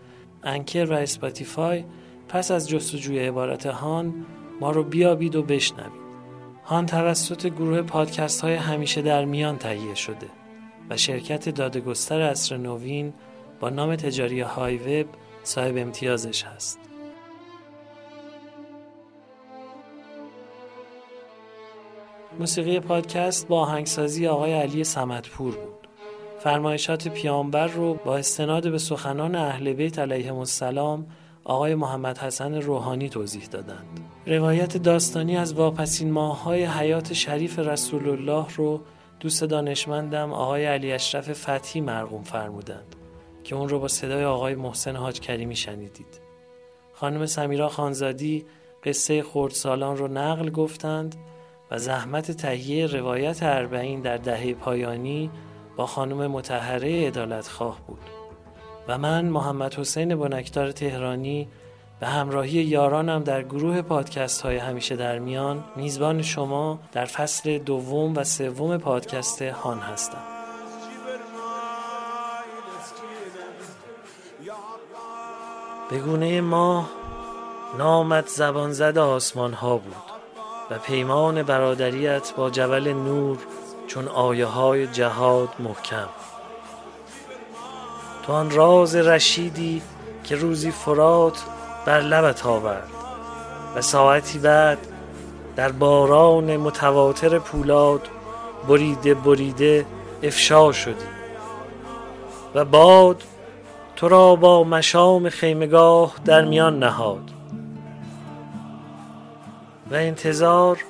Anchor 0.43 0.85
و 0.85 0.93
Spotify 0.93 1.85
پس 2.29 2.51
از 2.51 2.69
جستجوی 2.69 3.19
عبارت 3.19 3.67
هان 3.67 4.27
ما 4.61 4.71
رو 4.71 4.83
بیابید 4.85 5.37
و 5.37 5.43
بشنوید. 5.43 6.05
هان 6.65 6.87
توسط 6.87 7.47
گروه 7.47 7.83
پادکست 7.83 8.41
های 8.41 8.55
همیشه 8.55 9.03
در 9.03 9.25
میان 9.25 9.59
تهیه 9.59 9.95
شده 9.95 10.27
و 10.91 10.97
شرکت 10.97 11.49
دادگستر 11.49 12.21
عصر 12.21 12.57
نوین 12.57 13.13
با 13.61 13.71
نام 13.71 13.97
تجاری 13.97 14.41
HiWEB 14.41 15.07
صاحب 15.43 15.77
امتیازش 15.77 16.45
هست. 16.45 16.79
موسیقی 22.39 22.81
پادکست 22.81 23.49
با 23.49 23.61
آهنگسازی 23.61 24.27
آقای 24.27 24.53
علی 24.53 24.85
سمتپور 24.85 25.55
بود. 25.55 25.89
فرمایشات 26.39 27.09
پیامبر 27.09 27.67
رو 27.67 27.95
با 27.95 28.17
استناد 28.17 28.71
به 28.71 28.79
سخنان 28.79 29.35
اهل 29.35 29.73
بیت 29.73 29.99
علیهم 29.99 30.37
السلام 30.37 31.07
آقای 31.45 31.75
محمد 31.75 32.19
حسن 32.19 32.55
روحانی 32.55 33.09
توضیح 33.09 33.45
دادند. 33.45 34.01
روایت 34.27 34.77
داستانی 34.77 35.37
از 35.37 35.55
واپسین 35.55 36.11
ماههای 36.11 36.65
حیات 36.65 37.13
شریف 37.13 37.59
رسول 37.59 38.09
الله 38.09 38.47
رو 38.57 38.81
دوست 39.21 39.45
دانشمندم 39.45 40.33
آقای 40.33 40.65
علی 40.65 40.93
اشرف 40.93 41.33
فتحی 41.33 41.81
مرقوم 41.81 42.23
فرمودند 42.23 42.97
که 43.45 43.57
اون 43.57 43.69
رو 43.69 43.79
با 43.79 43.89
صدای 43.89 44.25
آقای 44.25 44.55
محسن 44.55 44.97
حاج 44.97 45.21
کریمی 45.21 45.57
شنیدید. 45.57 46.21
خانم 46.93 47.27
سمیرا 47.27 47.69
خانزادی 47.69 48.45
قصه 48.85 49.23
خردسالان 49.23 49.97
رو 49.97 50.09
نقل 50.09 50.51
گفتند 50.51 51.17
و 51.71 51.79
زحمت 51.79 52.31
تهیه 52.31 52.87
روایت 52.87 53.43
اربعین 53.43 54.01
در 54.01 54.17
دهه 54.17 54.55
پایانی 54.55 55.31
با 55.77 55.87
خانم 55.87 56.27
متحره 56.27 57.07
عدالت 57.07 57.49
خواه 57.49 57.81
بود. 57.87 58.01
و 58.89 58.99
من 58.99 59.25
محمد 59.25 59.75
حسین 59.75 60.17
بنکدار 60.17 60.73
تهرانی 60.73 61.49
به 62.01 62.07
همراهی 62.07 62.63
یارانم 62.63 63.23
در 63.23 63.43
گروه 63.43 63.83
پادکست 63.83 64.43
های 64.43 64.57
همیشه 64.57 64.97
در 64.97 65.19
میان 65.19 65.65
میزبان 65.77 66.23
شما 66.23 66.79
در 66.93 67.05
فصل 67.05 67.59
دوم 67.59 68.17
و 68.17 68.25
سوم 68.25 68.79
پادکست 68.79 69.43
هان 69.43 69.79
هستم. 69.79 70.23
به 75.91 75.99
گونه 75.99 76.41
ما 76.41 76.89
نامت 77.79 78.29
زبان 78.29 78.73
زد 78.73 78.99
آسمان 78.99 79.53
ها 79.53 79.77
بود. 79.77 80.14
و 80.71 80.79
پیمان 80.79 81.43
برادریت 81.43 82.33
با 82.37 82.51
جبل 82.51 82.89
نور 82.89 83.39
چون 83.87 84.09
آیه 84.09 84.47
های 84.47 84.87
جهاد 84.87 85.49
محکم. 85.59 86.09
تو 88.23 88.33
آن 88.33 88.51
راز 88.51 88.97
رشیدی 88.97 89.83
که 90.25 90.37
روزی 90.37 90.71
فرات 90.71 91.43
بر 91.87 92.01
لبت 92.01 92.47
آورد 92.47 92.89
و 93.77 93.81
ساعتی 93.81 94.39
بعد 94.39 94.79
در 95.57 95.73
باران 95.73 96.57
متواتر 96.57 97.39
پولاد 97.39 98.09
بریده 98.69 99.15
بریده 99.15 99.87
افشا 100.23 100.73
شدی 100.73 101.05
و 102.55 102.65
باد 102.65 103.23
تو 103.97 104.09
را 104.09 104.37
با 104.37 104.65
مشام 104.65 105.29
خیمگاه 105.29 106.15
در 106.25 106.45
میان 106.45 106.79
نهاد. 106.79 107.31
و 109.95 109.97
انتظار 109.97 110.85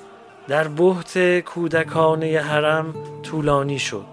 در 0.47 0.67
بحت 0.67 1.39
کودکانه 1.39 2.39
حرم 2.39 2.93
طولانی 3.23 3.79
شد. 3.79 4.05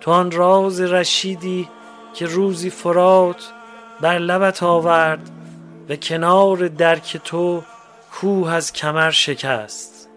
تو 0.00 0.10
آن 0.10 0.30
راز 0.30 0.80
رشیدی 0.80 1.68
که 2.14 2.26
روزی 2.26 2.70
فرات 2.70 3.52
بر 4.00 4.18
لبت 4.18 4.62
آورد 4.62 5.30
و 5.88 5.96
کنار 5.96 6.68
درک 6.68 7.16
تو 7.24 7.62
کوه 8.12 8.52
از 8.52 8.72
کمر 8.72 9.10
شکست. 9.10 10.08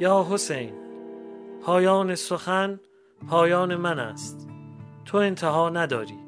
یا 0.00 0.26
حسین 0.30 0.72
پایان 1.62 2.14
سخن 2.14 2.80
پایان 3.28 3.76
من 3.76 3.98
است. 3.98 4.48
تو 5.04 5.18
انتها 5.18 5.70
نداری. 5.70 6.21